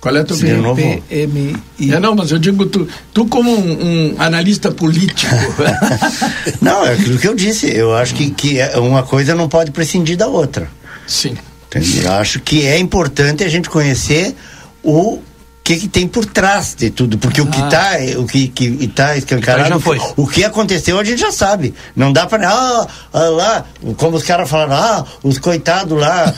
[0.00, 0.74] Qual é a tua De opinião?
[0.74, 1.56] PMI.
[1.92, 5.32] É, não, mas eu digo, tu, tu como um, um analista político.
[6.60, 7.70] Não, é aquilo que eu disse.
[7.72, 10.68] Eu acho que, que é- uma coisa não pode prescindir da outra.
[11.06, 11.36] Sim.
[11.68, 12.02] Entendeu?
[12.04, 14.34] Eu acho que é importante a gente conhecer
[14.82, 15.20] o
[15.64, 17.68] que, que tem por trás de tudo, porque o que Ah.
[17.68, 19.98] tá, o que, que tá escancarado, já foi.
[20.16, 21.74] o que aconteceu a gente já sabe.
[21.94, 23.64] Não dá para ah, ah, lá,
[23.96, 26.34] como os caras falaram, ah, os coitados lá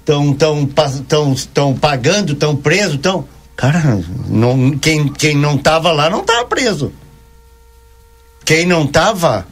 [0.00, 3.24] estão tão, tão, tão, tão pagando, estão presos, estão.
[3.54, 3.98] Cara,
[4.28, 6.92] não, quem, quem não tava lá não tava preso.
[8.44, 9.46] Quem não tava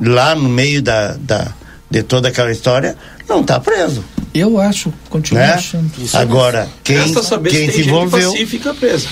[0.00, 1.52] lá no meio da, da,
[1.90, 2.96] de toda aquela história
[3.28, 4.04] não tá preso.
[4.34, 5.52] Eu acho, continuo Né?
[5.52, 5.90] achando.
[6.14, 8.32] Agora, quem, Resta saber quem se se tem gente envolveu.
[8.32, 9.06] pacífica presa.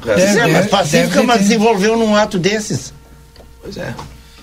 [0.00, 1.46] Pois é, Deve- mas pacífica, deve mas ter.
[1.46, 2.92] se envolveu num ato desses.
[3.62, 3.94] Pois é.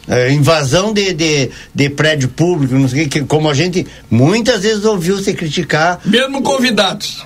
[0.08, 4.64] É, invasão de, de, de prédio público, não sei o que, como a gente muitas
[4.64, 6.00] vezes ouviu se criticar.
[6.04, 7.24] Mesmo convidados.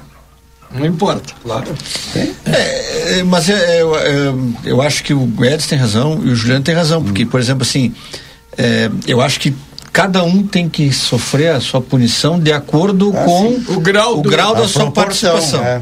[0.69, 1.33] Não importa.
[1.43, 1.71] Claro.
[2.45, 4.33] É, é, mas é, eu, é,
[4.65, 7.61] eu acho que o Edson tem razão e o Juliano tem razão, porque, por exemplo,
[7.63, 7.93] assim,
[8.57, 9.53] é, eu acho que
[9.93, 13.63] cada um tem que sofrer a sua punição de acordo Ah, com sim.
[13.75, 15.63] O grau o do- grau da sua participação.
[15.63, 15.81] é.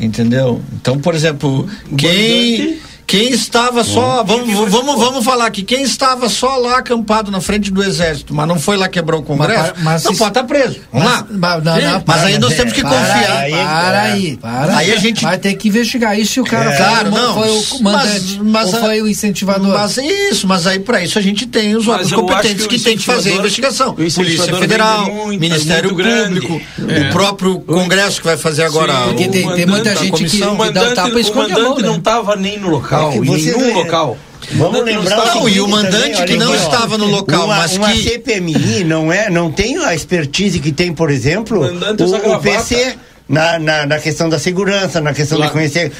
[0.00, 0.62] Entendeu?
[0.80, 2.78] Então, por exemplo, quem,
[3.08, 4.22] quem estava só.
[4.22, 5.62] Vamos, vamos, vamos falar aqui.
[5.62, 9.22] Quem estava só lá acampado na frente do exército, mas não foi lá quebrar o
[9.22, 10.76] Congresso, Mas- mas não isso- pode estar preso.
[10.92, 11.26] Vamos lá.
[11.30, 13.36] Mas, não, não, mas para, aí nós é, temos que para confiar.
[13.38, 16.18] Aí, para aí, para Aí a gente- vai ter que investigar.
[16.18, 16.76] E se o cara É.
[16.76, 17.34] foi, Claro, não.
[17.34, 19.72] foi o mandante Mas- mas ou foi o incentivador?
[19.72, 22.84] Mas isso, mas aí para isso a gente tem os Mas órgãos competentes que, que
[22.84, 23.94] tem que fazer a investigação.
[23.94, 24.22] Polícia
[24.58, 26.40] Federal, muito, Ministério muito grande.
[26.42, 27.08] Público, É.
[27.08, 28.92] o próprio Congresso que vai fazer agora.
[28.92, 30.38] Sim, Porque tem- o tem muita gente que- que
[30.72, 31.88] dá o tapa e esconde a O mão, mandante né?
[31.88, 34.16] não estava nem no local, É em você nenhum local.
[34.52, 36.64] Vamos lembrar Não, seguinte e o mandante também, olha que não aqui, ó.
[36.72, 40.70] estava no local, uma, mas uma que- CPMI não é, não tem a expertise que
[40.72, 42.38] tem, por exemplo, o, o.
[42.40, 42.94] PC
[43.28, 45.52] na, na, na questão da segurança, na questão Claro.
[45.52, 45.92] de conhecer.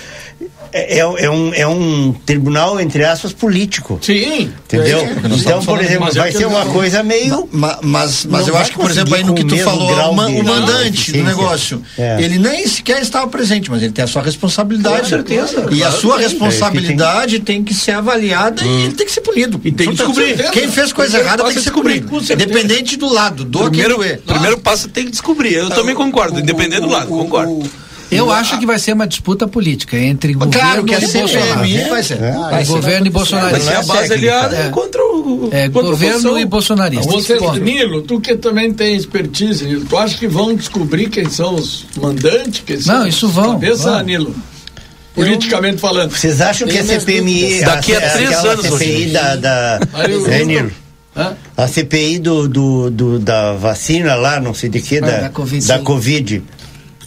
[0.73, 3.99] É, é, é um, é um tribunal, entre aspas, político.
[4.03, 4.53] Sim.
[4.65, 4.99] Entendeu?
[5.01, 7.49] É, Então, por exemplo, é vai que ser uma coisa meio.
[7.53, 10.45] Ma- mas, mas eu acho que, por exemplo, aí no que tu falou, o, o
[10.45, 12.21] mandante do negócio, É.
[12.23, 15.01] ele nem sequer estava presente, mas ele tem a sua responsabilidade.
[15.03, 16.29] Com certeza, E a sua que tem.
[16.29, 19.61] responsabilidade tem que ser avaliada e ele tem que ser punido.
[19.65, 20.51] E tem que descobrir.
[20.51, 22.33] Quem fez coisa errada tem que é ser certeza.
[22.35, 24.17] Independente do lado, do Primeiro, é.
[24.17, 25.55] primeiro passo tem que descobrir.
[25.55, 27.69] Eu também concordo, independente do lado, concordo.
[28.11, 31.49] Eu acho que vai ser uma disputa política entre Claro governo que a e Bolsonaro.
[31.67, 32.19] CPMI vai ser.
[32.23, 33.51] É, governo e Bolsonaro.
[33.51, 34.69] Vai ser a base aliada É.
[34.71, 35.49] contra o.
[35.53, 36.39] É, contra a governo oposição.
[36.39, 37.11] e bolsonarista.
[37.13, 37.39] Você.
[37.61, 41.85] Nilo, tu que também tem expertise, Nilo, tu acha que vão descobrir quem são os
[42.01, 42.63] mandantes?
[42.65, 44.03] Quem são Não, isso os vão, Cabeça, vão.
[44.05, 44.35] Nilo.
[45.15, 46.11] Politicamente falando.
[46.13, 47.61] Vocês acham que a CPMI.
[47.63, 49.13] Daqui a a- três aquela anos, CPI Rogério.
[49.13, 49.37] da.
[49.37, 49.81] da
[50.29, 50.71] é, Nilo?
[51.17, 51.37] Hã?
[51.57, 55.67] A CPI do, do, do- da vacina lá, não sei de que, da, da Covid,
[55.67, 55.79] da.
[55.81, 56.43] Covid.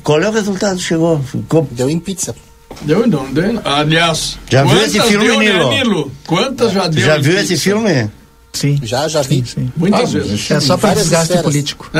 [0.04, 0.80] Qual é o resultado?
[0.80, 1.20] Chegou?
[1.24, 2.36] Ficou Deu em pizza.
[2.82, 3.62] Deu, não, deu.
[3.64, 5.70] Aliás, Já viu esse filme, deu, né, Nilo?
[5.70, 6.12] Nilo?
[6.26, 7.06] Quantas já deu?
[7.06, 7.54] Já viu pizza?
[7.54, 8.10] esse filme?
[8.54, 8.80] Sim.
[8.84, 9.43] Já, já vi.
[9.78, 10.52] Muitas Ah, vezes.
[10.52, 11.43] É só para desgaste esferas.
[11.43, 11.89] político.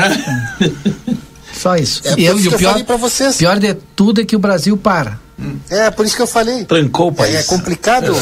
[1.52, 2.00] Só isso.
[2.04, 3.36] É e eu, isso e o eu pior, falei pra vocês.
[3.36, 5.20] pior de tudo é que o Brasil para.
[5.70, 6.64] É, por isso que eu falei.
[6.64, 7.34] Trancou o país.
[7.34, 8.16] É complicado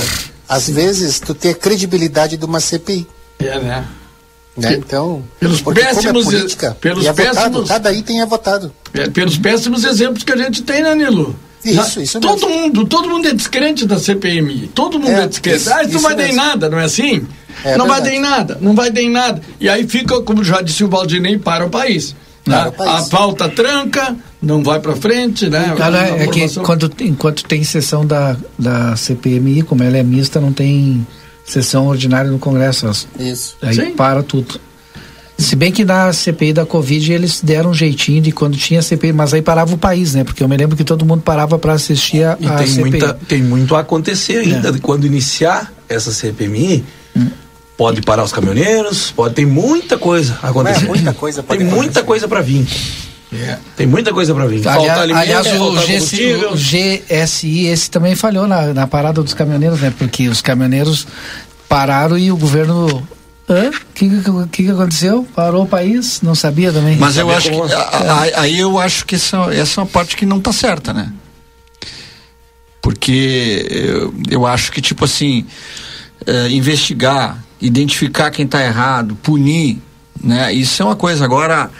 [0.49, 3.07] às vezes, tu ter a credibilidade de uma CPI.
[3.39, 3.85] É, né?
[4.61, 4.75] Né?
[4.75, 8.73] Então, Pelos é péssimos- política, pelos e é votado, péssimos- cada item é votado.
[8.95, 11.35] É, pelos péssimos exemplos que a gente tem, né, Nilo?
[11.65, 14.71] Isso, isso todo mundo, todo mundo é descrente da CPMI.
[14.75, 15.59] Todo mundo é, É, descrente.
[15.59, 16.43] isso- ah, isso não vai dar em mesmo.
[16.43, 17.27] nada, não é assim?
[17.63, 18.17] É não vai dar verdade.
[18.17, 19.43] em nada, não vai dar em nada.
[19.61, 22.15] E aí fica, como já disse o Valdinei, para o país.
[22.43, 22.69] Para tá?
[22.71, 23.07] o país.
[23.07, 25.75] A pauta tranca, não vai para frente, né?
[25.77, 30.55] Cara, é que quando, enquanto tem sessão da, da CPMI, como ela é mista, não
[30.55, 31.07] tem
[31.51, 32.87] sessão ordinária no Congresso.
[32.87, 33.57] elas- Isso.
[33.63, 33.91] Aí Sim.
[33.93, 34.61] para tudo.
[35.39, 39.11] Se bem que na CPI da Covid eles deram um jeitinho de quando tinha CPI,
[39.13, 40.23] mas aí parava o país, né?
[40.23, 42.91] Porque eu me lembro que todo mundo parava para assistir a, E a tem, CPI.
[42.91, 44.69] muita, tem muito a acontecer ainda.
[44.69, 44.79] É.
[44.81, 46.85] Quando iniciar essa CPMI,
[47.75, 50.85] pode parar os caminhoneiros, pode ter muita coisa a acontecer.
[50.85, 52.07] É, muita coisa pode Tem muita acontecer.
[52.07, 52.67] coisa para vir.
[53.33, 53.59] É.
[53.76, 54.66] Tem muita coisa para vir.
[54.66, 55.93] Aliás, Falta alimento, aliás, o, falta GC,
[56.35, 56.51] combustível.
[56.53, 56.57] o
[57.24, 59.93] GSI, esse também falhou na, na parada dos caminhoneiros, né?
[59.97, 61.07] Porque os caminhoneiros
[61.68, 63.07] pararam e o governo.
[63.49, 63.68] Hã?
[63.70, 64.09] O que,
[64.51, 65.26] que, que aconteceu?
[65.35, 66.20] Parou o país?
[66.22, 66.97] Não sabia também.
[66.97, 67.72] Mas eu acho que.
[67.72, 70.93] a- a- Aí eu acho que essa, essa é uma parte que não tá certa,
[70.93, 71.12] né?
[72.83, 75.45] Porque eu, eu acho que, tipo assim,
[76.26, 79.78] eh, investigar, identificar quem tá errado, punir,
[80.22, 80.53] né?
[80.53, 81.24] Isso é uma coisa.
[81.24, 81.70] Agora,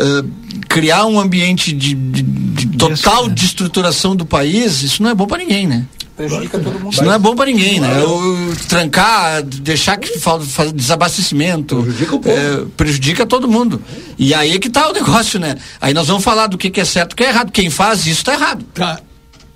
[0.00, 0.24] eh,
[0.68, 3.34] criar um ambiente de, de- de total né?
[3.34, 5.84] destruturação do país, isso não é bom para ninguém, né?
[6.16, 6.92] Prejudica todo mundo.
[6.92, 8.02] Isso não é bom para ninguém, né?
[8.02, 11.76] O, trancar, deixar que falta fa- desabastecimento.
[11.82, 12.36] Prejudica o povo.
[12.36, 13.80] é, prejudica todo mundo.
[14.18, 15.56] E aí é que tá o negócio, né?
[15.80, 17.50] Aí nós vamos falar do que, que é certo e o que é errado.
[17.50, 18.62] Quem faz isso tá errado.
[18.74, 19.00] Tá.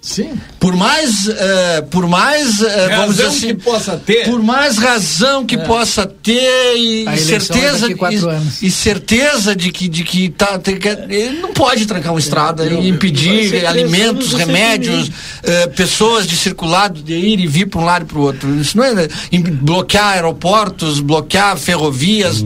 [0.05, 0.33] Sim.
[0.61, 4.25] Por mais, eh, por mais, eh, vamos dizer Razão assim, que possa ter.
[4.29, 7.95] por mais razão que possa ter e, e é certeza e,
[8.29, 8.63] anos.
[8.63, 12.65] e certeza de que de que tá tem que- ele não pode trancar uma estrada
[12.67, 15.11] eu- e impedir alimentos, remédios,
[15.43, 18.55] eh, pessoas de circular, de ir e vir para um lado e para o outro.
[18.61, 19.09] Isso não é né,
[19.63, 22.45] bloquear aeroportos, bloquear ferrovias.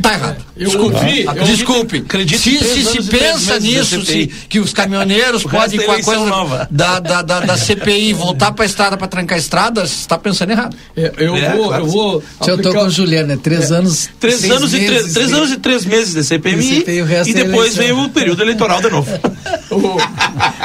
[0.00, 0.36] Tá errado.
[0.56, 0.96] Eu Desculpe.
[0.96, 1.96] ouvi, eu Desculpe.
[1.98, 3.62] acredito se em se, se e pensa meses
[3.92, 6.66] nisso, se, que os caminhoneiros podem com é a coisa nova.
[6.70, 10.52] da, da, da, da CPI voltar para a estrada para trancar estradas, você está pensando
[10.52, 10.74] errado.
[10.96, 12.22] Eu, eu É, vou, claro eu vou.
[12.42, 14.08] Se eu aplicar- com o Juliano, é três anos.
[14.18, 17.04] Três anos, e três, meses três de- anos e três meses de CPMI, CPI, o
[17.04, 19.10] resto e é depois vem o período eleitoral de novo.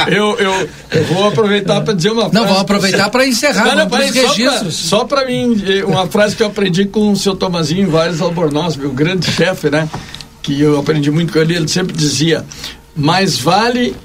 [0.07, 2.35] Eu, eu, eu vou aproveitar para dizer uma frase.
[2.35, 4.75] Não, vamos aproveitar para encerrar, Não, não, registros.
[4.75, 8.75] Só para mim, eh, uma frase que eu aprendi com o seu Tomazinho Vares Albornoz,
[8.75, 9.89] meu grande chefe, né?
[10.41, 12.45] Que eu aprendi muito com ele, ele sempre dizia:
[12.95, 13.95] mais vale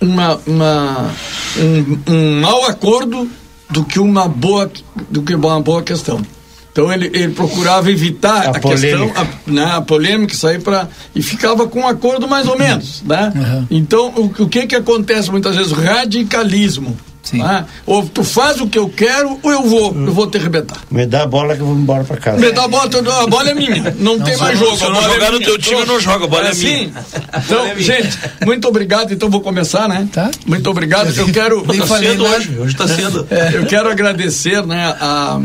[0.00, 1.10] uma, uma,
[1.58, 3.30] um, um mau acordo
[3.70, 4.70] do que uma boa,
[5.08, 6.20] do que uma boa questão.
[6.72, 11.22] Então ele, ele procurava evitar A a, questão, a, né, a polêmica, aí para e
[11.22, 13.30] ficava com um acordo mais ou menos, né?
[13.36, 13.66] Uhum.
[13.70, 17.38] Então o, o que que acontece muitas vezes radicalismo, Sim.
[17.38, 17.64] né?
[17.86, 20.78] Ou tu faz o que eu quero ou eu vou, eu vou te arrebentar.
[20.90, 22.38] Me dá a bola que eu vou embora pra casa.
[22.38, 22.90] Me dá a bola,
[23.22, 24.76] a bola é minha, não, tem mais jogo.
[24.76, 25.48] se eu não é jogar no minha.
[25.48, 26.64] teu time, eu não jogo, a bola é assim?
[26.88, 26.92] minha.
[27.44, 29.12] Então, gente, muito obrigado.
[29.12, 30.08] Então vou começar, né?
[30.12, 30.30] Tá.
[30.46, 31.16] Muito obrigado.
[31.16, 31.64] Eu quero.
[31.66, 32.36] Nem Tá falei cedo nada.
[32.36, 33.26] hoje, hoje tá cedo.
[33.30, 35.40] É, eu quero agradecer, né, a,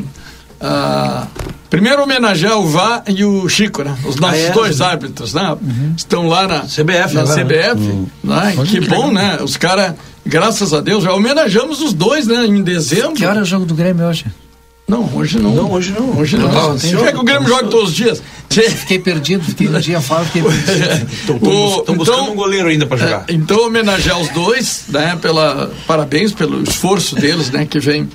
[0.60, 1.28] a-
[1.70, 3.96] primeiro homenagear o Vá e o Chico, né?
[4.06, 4.52] Os nossos Ah, é?
[4.52, 5.56] dois árbitros, né?
[5.96, 7.44] Estão lá na CBF na agora, né?
[7.44, 8.56] CBF, né?
[8.66, 9.38] Que bom, né?
[9.42, 9.94] Os caras,
[10.28, 12.46] graças a Deus, já homenageamos os dois, né?
[12.46, 13.14] Em dezembro.
[13.14, 14.26] Que hora é o jogo do Grêmio hoje?
[14.88, 15.54] Não, hoje não.
[15.54, 16.18] Não, hoje não.
[16.18, 16.50] Hoje não.
[16.50, 17.06] Não, tem jogo.
[17.06, 18.24] que o Grêmio joga todos os dias?
[18.50, 21.08] Fiquei perdido, fiquei um dia fora, fiquei perdido.
[21.12, 21.38] Estão
[21.96, 23.26] buscando então- um goleiro ainda para jogar.
[23.28, 25.18] É, então, homenagear os dois, né?
[25.22, 27.66] Pela, parabéns pelo esforço deles, né?
[27.66, 28.08] Que vem.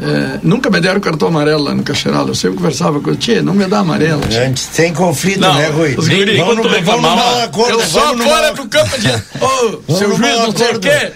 [0.00, 2.28] É, nunca me deram cartão amarelo lá no Cacheral.
[2.28, 4.20] Eu sempre conversava com ele, tia, não me dá amarelo.
[4.28, 5.96] tia." Antes, sem conflito, Não, né, Rui?
[5.98, 7.72] os guri, vamos no, vamos mau acordo.
[7.72, 9.08] Eu só fora do campo de.
[9.88, 11.12] Ô, seu juiz, não sei o quê.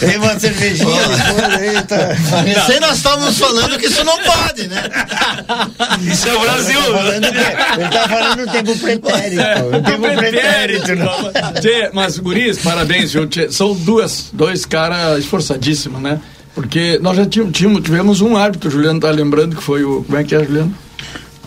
[0.00, 1.02] Tem uma cervejinha
[1.60, 2.16] eita.
[2.44, 4.82] Recém nós estávamos falando que isso não pode, né?
[6.10, 6.80] Isso é o Brasil.
[6.80, 7.12] Tá o?
[7.80, 9.70] Ele tá falando no tempo pretérito.
[9.70, 10.96] no tempo pretérito.
[10.96, 11.32] não.
[11.60, 13.26] Tchê, mas, guris, parabéns, viu?
[13.26, 16.18] Tchê, são duas, dois caras esforçadíssimos, né?
[16.54, 20.02] Porque nós já tínhamos, tínhamos- tivemos um árbitro, o Juliano tá lembrando que foi o.
[20.04, 20.74] Como é que é, Juliano?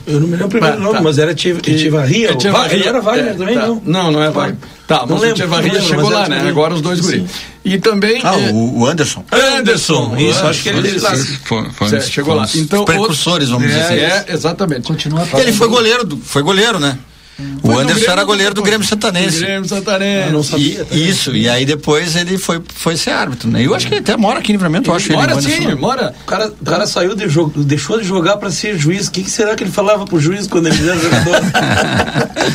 [0.07, 1.01] Eu não me lembro o primeiro Tá, nome, tá.
[1.01, 2.29] mas era Tivarria.
[2.31, 2.77] É Tchevarria.
[2.79, 3.67] Não era Wagner É, também, tá.
[3.67, 3.81] não.
[3.83, 4.57] Não, não é Wagner.
[4.85, 6.47] Tá, Não mas o não lembro, chegou mas lá, né?
[6.47, 7.05] Agora os dois Sim.
[7.21, 7.31] guris.
[7.65, 8.21] E também.
[8.23, 9.25] Ah, é, o, o Anderson.
[9.31, 10.15] Anderson.
[10.17, 11.15] Isso, acho que ele lá.
[11.45, 12.47] Foi, foi, Certo, chegou lá.
[12.53, 13.95] Então, os precursores, vamos dizer é, assim.
[14.31, 14.83] É, exatamente.
[14.83, 16.99] Continua Ele foi goleiro, do, foi goleiro, né?
[17.37, 19.39] O Foi Anderson Grêmio era goleiro do Grêmio Do Santanense.
[19.39, 20.31] Grêmio Santanense.
[20.31, 20.87] não sabia.
[20.91, 23.65] E, isso, e aí depois ele foi, foi ser árbitro, né?
[23.65, 25.17] Eu acho que ele até mora aqui em Livramento, eu acho ele.
[25.17, 25.69] Mora o Anderson.
[25.69, 26.13] sim, mora.
[26.21, 29.07] O cara, o cara saiu de jogo, deixou de jogar para ser juiz.
[29.07, 31.41] O que, que será que ele falava pro juiz quando ele era jogador?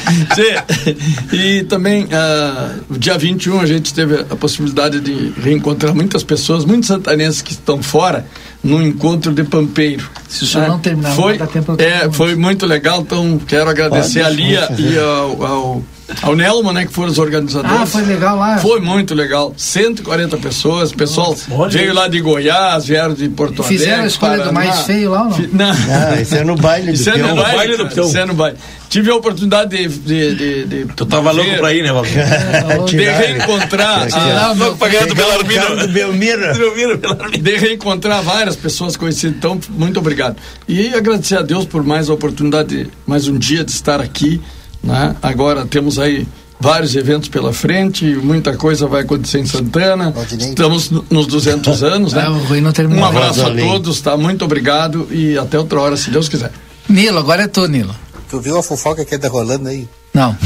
[1.32, 2.08] E também,
[2.88, 7.52] no dia 21, a gente teve a possibilidade de reencontrar muitas pessoas, muitos santanenses que
[7.52, 8.26] estão fora,
[8.62, 10.08] no encontro de Pampeiro.
[10.28, 13.38] Se o senhor É, não terminar, foi, não dá tempo é, foi muito legal, então
[13.46, 15.82] quero agradecer Pode, a Lia e ao, ao,
[16.22, 17.80] ao Nelma, né, que foram os organizadores.
[17.80, 18.58] Ah, foi legal lá?
[18.58, 19.52] Foi muito legal.
[19.56, 21.36] 140 pessoas, o pessoal
[21.70, 23.78] veio lá de Goiás, vieram de Porto Alegre.
[23.78, 25.32] Fizeram a escolha do mais feio lá ou não?
[25.32, 25.70] Fi- Não.
[25.70, 28.06] Ah, esse é no baile do Isso é no baile, Baile do peão.
[28.08, 28.56] isso é no baile.
[28.88, 29.86] Tive a oportunidade de.
[29.88, 32.24] de, de, de Tu tava louco pra ir, né, Valdir?
[32.90, 34.06] de reencontrar.
[34.06, 35.60] Tirar a- louco pra ganhar do Belarmino.
[35.62, 36.40] cara do Belmiro.
[37.40, 39.36] De reencontrar várias pessoas conhecidas.
[39.36, 40.36] Então, muito obrigado.
[40.66, 44.40] E agradecer a Deus por mais a oportunidade, de, mais um dia de estar aqui.
[44.82, 45.14] Né?
[45.22, 46.26] Agora temos aí
[46.58, 50.10] vários eventos pela frente, muita coisa vai acontecer em Santana.
[50.50, 52.22] Estamos no- nos 200 anos, né?
[52.96, 54.16] Um abraço a todos, tá?
[54.16, 56.50] Muito obrigado e até outra hora, se Deus quiser.
[56.88, 57.94] Nilo, agora é tu, Nilo.
[58.30, 59.88] Tu viu a fofoca que é da rolando aí?
[60.14, 60.36] Não.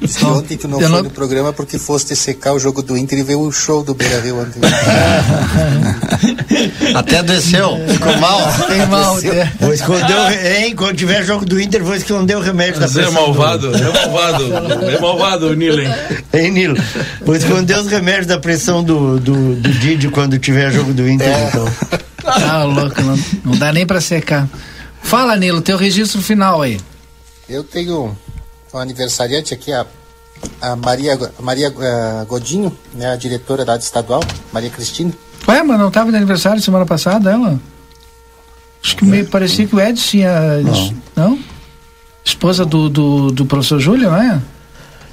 [0.00, 2.82] Disse que ontem tu não eu foi não- no programa porque foste secar o jogo
[2.82, 4.60] do Inter e ver o show do Beira Rio ontem.
[6.94, 7.76] Até desceu.
[7.88, 8.40] Ficou mal.
[8.68, 9.52] Tem mal, é.
[9.60, 10.74] Vou esconder o re- hein?
[10.76, 13.22] Quando tiver jogo do Inter, vou esconder o remédio da Zé pressão.
[13.22, 13.76] malvado, do...
[13.76, 14.44] é malvado,
[14.90, 15.88] é malvado o Nilo, hein?
[16.32, 16.76] Hein, Nilo?
[17.24, 21.28] Vou esconder os remédios da pressão do, do, do Didi quando tiver jogo do Inter,
[21.28, 21.48] É.
[21.48, 21.68] então.
[22.24, 24.48] Ah, louco, não, não dá nem pra secar.
[25.02, 26.78] Fala, Nilo, teu registro final aí.
[27.48, 28.16] Eu tenho
[28.74, 29.86] um aniversariante aqui, a,
[30.60, 34.20] a Maria, a Maria eh, Godinho, né, a diretora da Estadual,
[34.52, 35.12] Maria Cristina.
[35.46, 37.60] Ué, mas não tava de aniversário semana passada, ela?
[38.82, 40.58] Acho que me parecia que o Edson tinha.
[40.62, 40.96] Não?
[41.14, 41.38] não?
[42.24, 44.42] Esposa do, do, do professor Júlio, não é?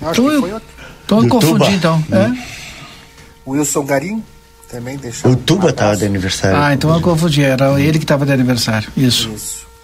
[0.02, 0.70] Acho Tô, que foi outro.
[1.06, 2.04] tô Do confundindo então.
[2.12, 2.32] É?
[3.48, 4.24] Wilson Garim,
[4.70, 5.32] também deixou.
[5.32, 6.58] O Tuba tava de aniversário.
[6.58, 7.44] Ah, então eu confundi.
[7.44, 8.90] Era ele que tava de aniversário.
[8.98, 9.30] Isso.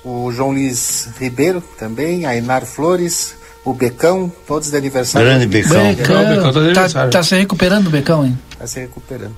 [0.04, 3.34] O João Luiz Ribeiro também, a Inar Flores,
[3.66, 5.28] o Becão, todos de aniversário.
[5.28, 5.94] Grande Becão.
[5.94, 6.74] Becão.
[6.74, 8.38] Tá, tá se recuperando o Becão, hein?
[8.54, 9.36] Está se recuperando.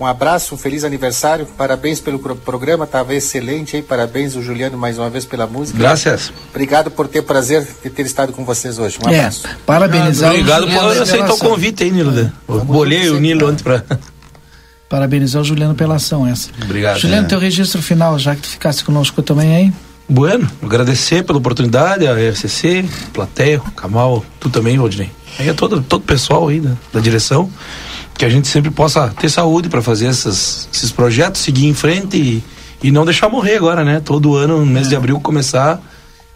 [0.00, 4.78] Um abraço, um feliz aniversário, parabéns pelo pro- programa, estava excelente aí, parabéns o Juliano
[4.78, 5.76] mais uma vez pela música.
[5.76, 6.32] Graças.
[6.50, 8.96] Obrigado por ter prazer de ter estado com vocês hoje.
[9.04, 9.48] Um É, abraço.
[9.66, 12.30] parabenizar Obrigado por aceitar o convite aí, Nilo.
[12.48, 13.82] Eu bolei o Nilo ontem pra.
[14.88, 16.48] Parabenizar o Juliano pela ação essa.
[16.62, 16.98] Obrigado.
[16.98, 17.28] Juliano, É.
[17.28, 19.72] teu registro final, já que tu ficasse conosco também aí.
[20.08, 25.10] Bueno, agradecer pela oportunidade, a RCC, plateia, o Kamal, tu também, Rodney.
[25.38, 27.50] Aí é todo, todo o pessoal aí da, da direção,
[28.14, 32.16] que a gente sempre possa ter saúde para fazer essas, esses projetos, seguir em frente
[32.16, 32.42] e,
[32.82, 34.00] e não deixar morrer agora, né?
[34.02, 35.78] Todo ano, no mês de abril, começar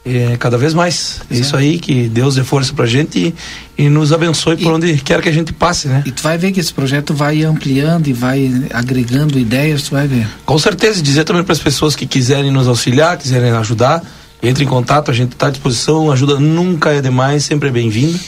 [0.05, 1.21] é, cada vez mais.
[1.31, 4.97] É isso aí, que Deus dê força pra gente e, e nos abençoe por onde
[4.99, 6.03] quer que a gente passe, né?
[6.05, 10.07] E tu vai ver que esse projeto vai ampliando e vai agregando ideias, tu vai
[10.07, 10.27] ver.
[10.45, 14.03] Com certeza, e dizer também para as pessoas que quiserem nos auxiliar, quiserem ajudar,
[14.43, 18.19] entre em contato, a gente está à disposição, ajuda nunca é demais, sempre é bem-vinda.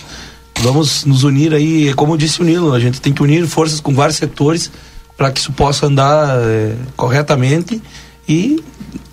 [0.61, 3.81] Vamos nos unir aí, é como disse o Nilo, a gente tem que unir forças
[3.81, 4.71] com vários setores
[5.17, 7.83] para que isso possa andar eh, corretamente
[8.29, 8.63] e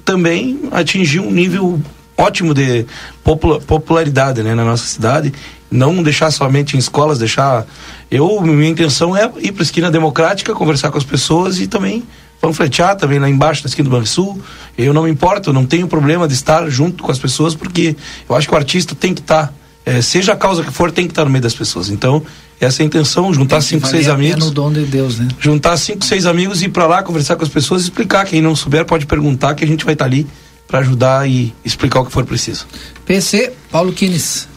[0.05, 1.81] também atingir um nível
[2.22, 2.85] ótimo de
[3.23, 5.34] popula- popularidade né, na nossa cidade.
[5.69, 7.65] Não deixar somente em escolas, deixar.
[8.10, 12.03] Eu, minha intenção é ir para a esquina democrática, conversar com as pessoas e também
[12.41, 14.41] panfletear também lá embaixo na esquina do Banrisul.
[14.77, 17.95] Eu não me importo, não tenho problema de estar junto com as pessoas, porque
[18.27, 19.53] eu acho que o artista tem que estar,
[19.85, 21.89] eh, seja a causa que for, tem que estar no meio das pessoas.
[21.89, 22.22] Então,
[22.60, 25.27] essa é a intenção, juntar cinco, seis amigos o dom de Deus, né?
[25.39, 28.26] juntar cinco, seis amigos e ir pra lá conversar com as pessoas, explicar.
[28.26, 30.27] Quem não souber pode perguntar que a gente vai estar ali
[30.72, 32.65] para ajudar e explicar o que for preciso.
[33.06, 34.48] PC, Paulo Quines.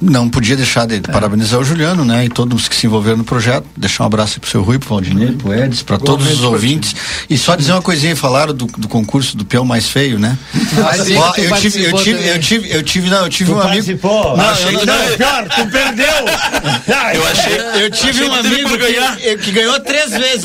[0.00, 2.24] Não podia deixar de parabenizar o Juliano, né?
[2.24, 3.64] E todos que se envolveram no projeto.
[3.76, 6.94] Deixar um abraço aí pro seu Rui, pro Valdinei, pro Edson, para todos os ouvintes.
[7.30, 10.36] E só dizer uma coisinha, falaram do, do concurso do peão mais feio, né?
[10.76, 13.60] Ah, Ó, eu, tive, eu, tive, eu tive, eu tive, não, eu tive Tu um
[13.60, 13.74] amigo.
[13.74, 14.36] participou?
[14.36, 16.04] Não, Achei eu, que não, não, pior, tu perdeu!
[17.14, 19.16] eu achei, eu tive achei um que amigo ganhar.
[19.16, 20.44] que, que ganhou três vezes.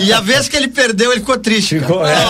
[0.00, 1.78] E a vez que ele perdeu, ele ficou triste.
[1.78, 2.14] Ficou, é.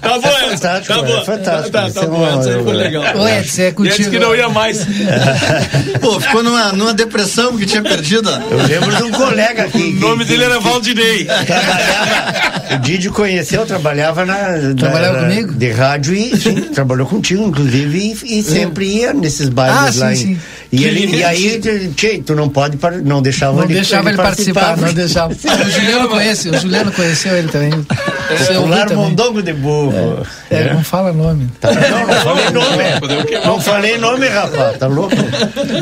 [0.00, 0.50] Tá bom, Edson.
[0.54, 1.18] Fantástico, Tá bom.
[1.18, 1.70] é fantástico.
[1.72, 3.02] Tá, tá é bom, aí foi legal.
[3.16, 4.13] Ô, Edson, é contigo.
[4.14, 4.78] Que não ia mais.
[6.00, 8.28] Pô, ficou numa, numa depressão porque tinha perdido.
[8.50, 9.94] Eu lembro de um colega aqui.
[9.96, 11.24] O nome dele era Valdinei.
[11.24, 14.74] Trabalhava, o Didi conheceu, trabalhava na.
[14.76, 15.52] Trabalhava na- comigo?
[15.54, 20.00] De rádio e sim, trabalhou contigo, inclusive, e, e sempre ia nesses bailes Ah, sim,
[20.00, 20.12] lá.
[20.12, 20.38] em- sim.
[20.72, 21.60] E, ele, e aí,
[21.94, 25.32] tchê, tu não pode, par- não deixava Não ele deixava ele participar, não deixava.
[25.64, 27.70] O Juliano conhece, o Juliano conheceu ele também.
[28.38, 30.26] Popular mondongo de burro.
[30.50, 31.48] É, não fala nome.
[31.60, 33.44] Tá, não, não falei nome.
[33.44, 34.78] Não falei nome, rapaz.
[34.78, 35.14] Tá louco?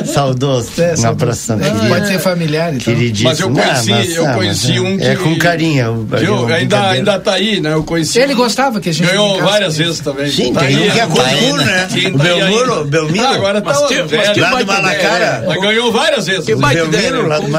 [0.07, 0.71] Saudoso.
[0.99, 1.89] um abração, querido.
[1.89, 2.95] Pode ser familiar, então.
[2.95, 3.29] Queridíssimo.
[3.31, 5.05] Mas eu conheci, Não, mas- eu ah, conheci mas, um que.
[5.05, 6.07] É com carinho.
[6.11, 6.49] Viu?
[6.49, 7.73] eu- ainda, ainda tá aí, né?
[7.73, 8.19] Eu conheci.
[8.19, 10.31] Ele um- gostava que a gente Ganhou várias vezes também.
[10.31, 11.89] Sim, Tá tem aí, um que é tá concurso, né?
[11.93, 13.25] Quem O tá Belmiro, Belmiro.
[13.27, 15.45] Ah, agora tá Lá do Malacara.
[15.47, 16.45] Mas ganhou várias vezes.
[16.45, 17.47] Que baita Belmiro, lá né?
[17.47, 17.51] do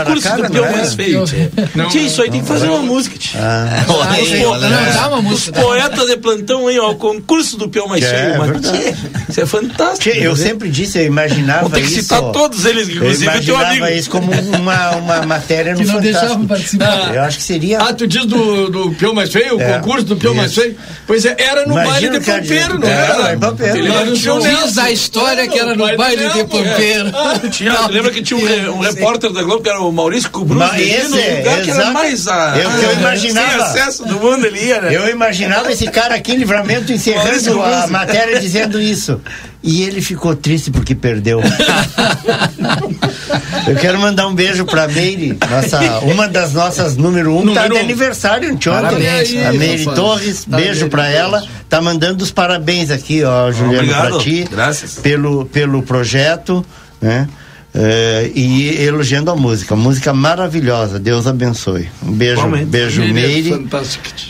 [0.54, 0.72] não é?
[0.72, 1.24] mais feio.
[1.90, 3.16] Tia, isso aí tem que fazer uma música.
[3.36, 3.84] Ah,
[4.92, 5.62] Dá uma Os música.
[5.62, 8.44] poetas de plantão aí, ó, o concurso do peão mais É, feio.
[8.44, 8.96] é
[9.30, 10.00] isso é fantástico.
[10.16, 10.44] Tchê, eu né?
[10.44, 12.02] sempre disse, eu imaginava Vou ter que isso.
[12.04, 13.88] citar todos eles, Eu inclusive o teu imaginava amigo.
[14.00, 16.78] isso como uma, uma matéria no Que não deixavam Fantástico.
[16.78, 17.16] participar.
[17.16, 17.80] Eu acho que seria.
[17.80, 19.58] Ah, tu diz do, do peão mais feio?
[19.58, 20.62] O É, concurso do peão mais isso.
[20.62, 20.76] feio?
[21.08, 23.38] Pois é, era no baile de pampeiro, não era?
[23.76, 24.82] Ele Nelson.
[24.82, 26.44] a história que era no Baile de.
[26.44, 27.12] Pampeiro.
[27.52, 28.46] Tinha, lembra que tinha um,
[28.80, 30.60] re- repórter da Globo que era o Maurício Cubruz?
[30.60, 31.94] Mas ele ia esse é, que era exato.
[31.94, 33.50] mais a, o que eu imaginava.
[33.52, 34.96] sem acesso do mundo ele né?
[34.96, 39.20] Eu imaginava esse cara aqui em livramento encerrando a matéria dizendo isso.
[39.62, 41.42] E ele ficou triste porque perdeu.
[43.68, 47.74] Eu quero mandar um beijo pra Meire, nossa, uma das nossas número um, tá Número
[47.76, 47.84] de um.
[47.84, 48.70] aniversário ontem.
[48.70, 49.36] Parabéns.
[49.46, 49.96] A Meire Rafa.
[49.96, 51.44] Torres, Tá beijo pra ela.
[51.70, 54.10] Tá mandando os parabéns aqui, ó, Juliano, Obrigado.
[54.10, 54.48] pra ti.
[54.52, 54.96] Graças.
[54.96, 56.66] Pelo, pelo projeto,
[57.02, 57.28] né?
[57.76, 61.90] Eh, e elogiando a música, música maravilhosa, Deus abençoe.
[62.04, 63.68] Um beijo, beijo, é Meire.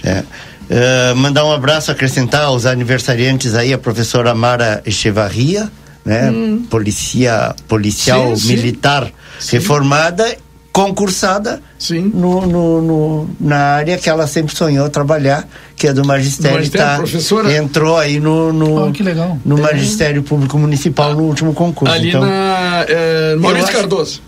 [0.04, 0.24] É.
[0.70, 5.70] Eh, mandar um abraço, acrescentar aos aniversariantes aí, a professora Mara Echevarria,
[6.06, 6.32] né?
[6.70, 8.56] Policia, policial Sim, sim.
[8.56, 9.12] militar
[9.52, 10.38] reformada,
[10.74, 12.12] concursada Sim.
[12.14, 16.58] no, no- no- na área que ela sempre sonhou trabalhar, que é do magistério.
[16.58, 17.56] magistério, tá, professora.
[17.56, 19.38] entrou aí no, no, Oh, que legal.
[19.46, 21.94] no magistério público municipal no último concurso.
[21.94, 24.22] Ali então, na é, Maurício acho- Cardoso.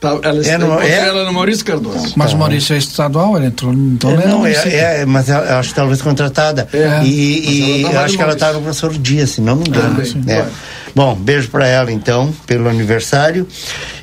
[0.00, 1.08] Tá, ela, É no- é?
[1.08, 2.14] ela no Maurício Cardoso.
[2.16, 3.70] Mas o Maurício é estadual, ele entrou.
[3.74, 4.52] Então É, não, é,
[5.00, 6.66] é, mas acho que talvez contratada.
[6.72, 9.98] É, e e no acho que ela está no professor Dias, se não me engano.
[10.00, 10.22] Ah, sim.
[10.26, 10.46] É.
[10.94, 13.46] Bom, beijo para ela então, pelo aniversário.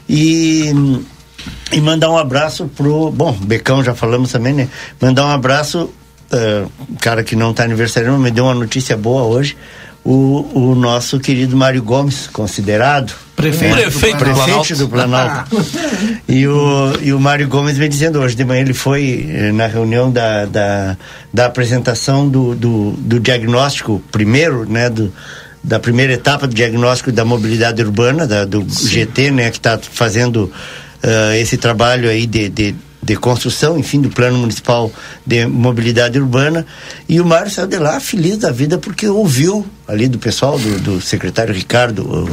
[0.07, 0.71] E,
[1.71, 3.11] e mandar um abraço pro.
[3.11, 4.69] Bom, Becão já falamos também, né?
[5.01, 5.89] Mandar um abraço,
[6.31, 6.65] eh,
[6.99, 9.57] cara que não está aniversariando, me deu uma notícia boa hoje.
[10.03, 15.65] O, o nosso querido Mário Gomes, considerado Prefeito né, do Prefeito do prefeito do Planalto.
[16.27, 19.67] e, o, e o Mário Gomes vem dizendo hoje de manhã, ele foi eh, na
[19.67, 20.97] reunião da, da,
[21.31, 25.13] da apresentação do, do, do diagnóstico primeiro, né, do,
[25.63, 30.51] da primeira etapa do diagnóstico da mobilidade urbana, da, do GT, né, que está fazendo
[31.07, 34.91] eh, esse trabalho aí de, de, de construção, enfim, do plano municipal
[35.25, 36.65] de mobilidade urbana.
[37.07, 40.79] E o Mário saiu de lá feliz da vida porque ouviu ali do pessoal, do,
[40.79, 42.25] do secretário Ricardo, o,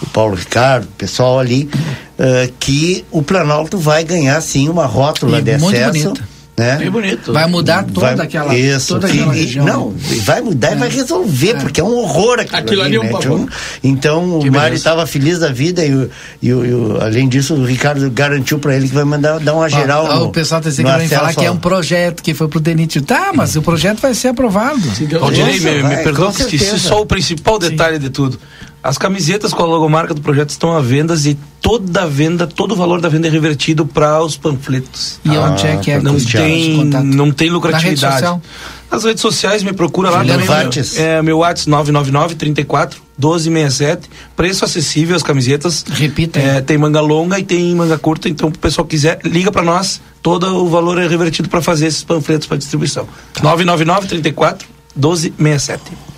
[0.00, 1.68] o Paulo Ricardo, o pessoal ali,
[2.16, 6.14] eh, que o Planalto vai ganhar sim uma rótula E de muito acesso.
[6.60, 6.76] Né?
[6.76, 7.32] Bem bonito.
[7.32, 9.64] Vai mudar toda Vai- aquela, isso, toda que- aquela e- região.
[9.64, 13.04] Não, vai mudar e vai resolver, porque é um horror aquilo, Aquilo ali é um
[13.04, 13.08] né?
[13.12, 13.48] pavor.
[13.82, 16.10] Então, Que o Mário estava feliz da vida e, o-
[16.42, 19.54] e, o- e o- além disso, o Ricardo garantiu para ele que vai mandar dar
[19.54, 20.04] uma geral.
[20.04, 22.34] Ó, no- o pessoal está dizendo no que vai falar que é um projeto que
[22.34, 23.00] foi pro DENIT.
[23.00, 24.82] Tá, mas o projeto vai ser aprovado.
[25.22, 26.02] Aldinei, Nossa, me, me
[26.50, 26.78] que certeza.
[26.78, 28.38] só o principal detalhe de tudo.
[28.82, 32.72] As camisetas com a logomarca do projeto estão à venda e toda a venda, todo
[32.72, 35.20] o valor da venda é revertido para os panfletos.
[35.22, 38.14] E onde é que é não tem, não tem Na rede lucratividade.
[38.14, 38.42] social?
[38.90, 40.56] Nas redes sociais me procura lá Juliano também.
[40.56, 40.94] Vartes.
[40.94, 44.08] Meu, é, meu WhatsApp 999 34 1267.
[44.34, 45.84] Preço acessível as camisetas.
[45.88, 46.40] Repita.
[46.40, 50.00] É, tem manga longa e tem manga curta, então o pessoal quiser, liga para nós.
[50.22, 53.06] Todo o valor é revertido para fazer esses panfletos para distribuição.
[53.42, 54.66] 999 34
[54.96, 56.09] 1267.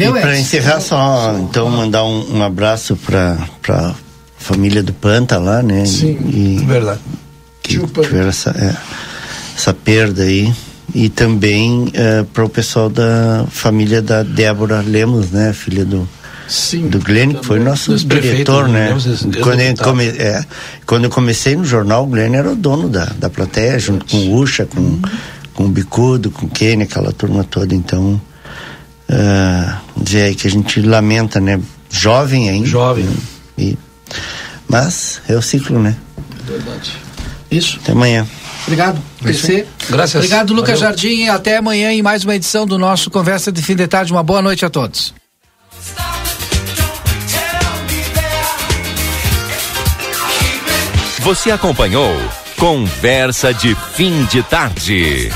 [0.00, 3.94] Deu, e para encerrar só, então mandar um, um abraço para para
[4.38, 5.84] família do Panta lá, né?
[5.84, 6.18] Sim.
[6.28, 7.00] E, Verdade.
[7.62, 8.74] que tiveram essa, é,
[9.56, 10.52] essa perda aí.
[10.92, 11.92] E também
[12.32, 15.52] para o pessoal da família da Débora Lemos, né?
[15.52, 16.08] Filha do,
[16.48, 16.88] Sim.
[16.88, 18.88] do Glenn, que foi nosso diretor, né?
[18.88, 20.44] Lemos, ex- Quando eu, come, é,
[20.84, 24.16] quando eu comecei no jornal, o Glenn era o dono da, da plateia, junto com
[24.16, 24.98] o Ucha, com,
[25.54, 27.72] com o Bicudo, com o Kenny, aquela turma toda.
[27.72, 28.20] Então,
[29.08, 31.60] ah, dizer aí que a gente lamenta, né?
[31.90, 32.66] Jovem ainda.
[32.66, 33.08] Jovem.
[33.58, 33.76] E,
[34.68, 35.96] mas é o ciclo, né?
[37.50, 37.78] Isso.
[37.82, 38.26] Até amanhã.
[38.62, 39.66] Obrigado, PC.
[39.88, 40.16] Graças.
[40.16, 40.96] Obrigado, Lucas Valeu.
[40.96, 41.24] Jardim.
[41.24, 44.12] E até amanhã em mais uma edição do nosso Conversa de Fim de Tarde.
[44.12, 45.14] Uma boa noite a todos.
[51.20, 52.16] Você acompanhou
[52.56, 55.30] Conversa de Fim de Tarde.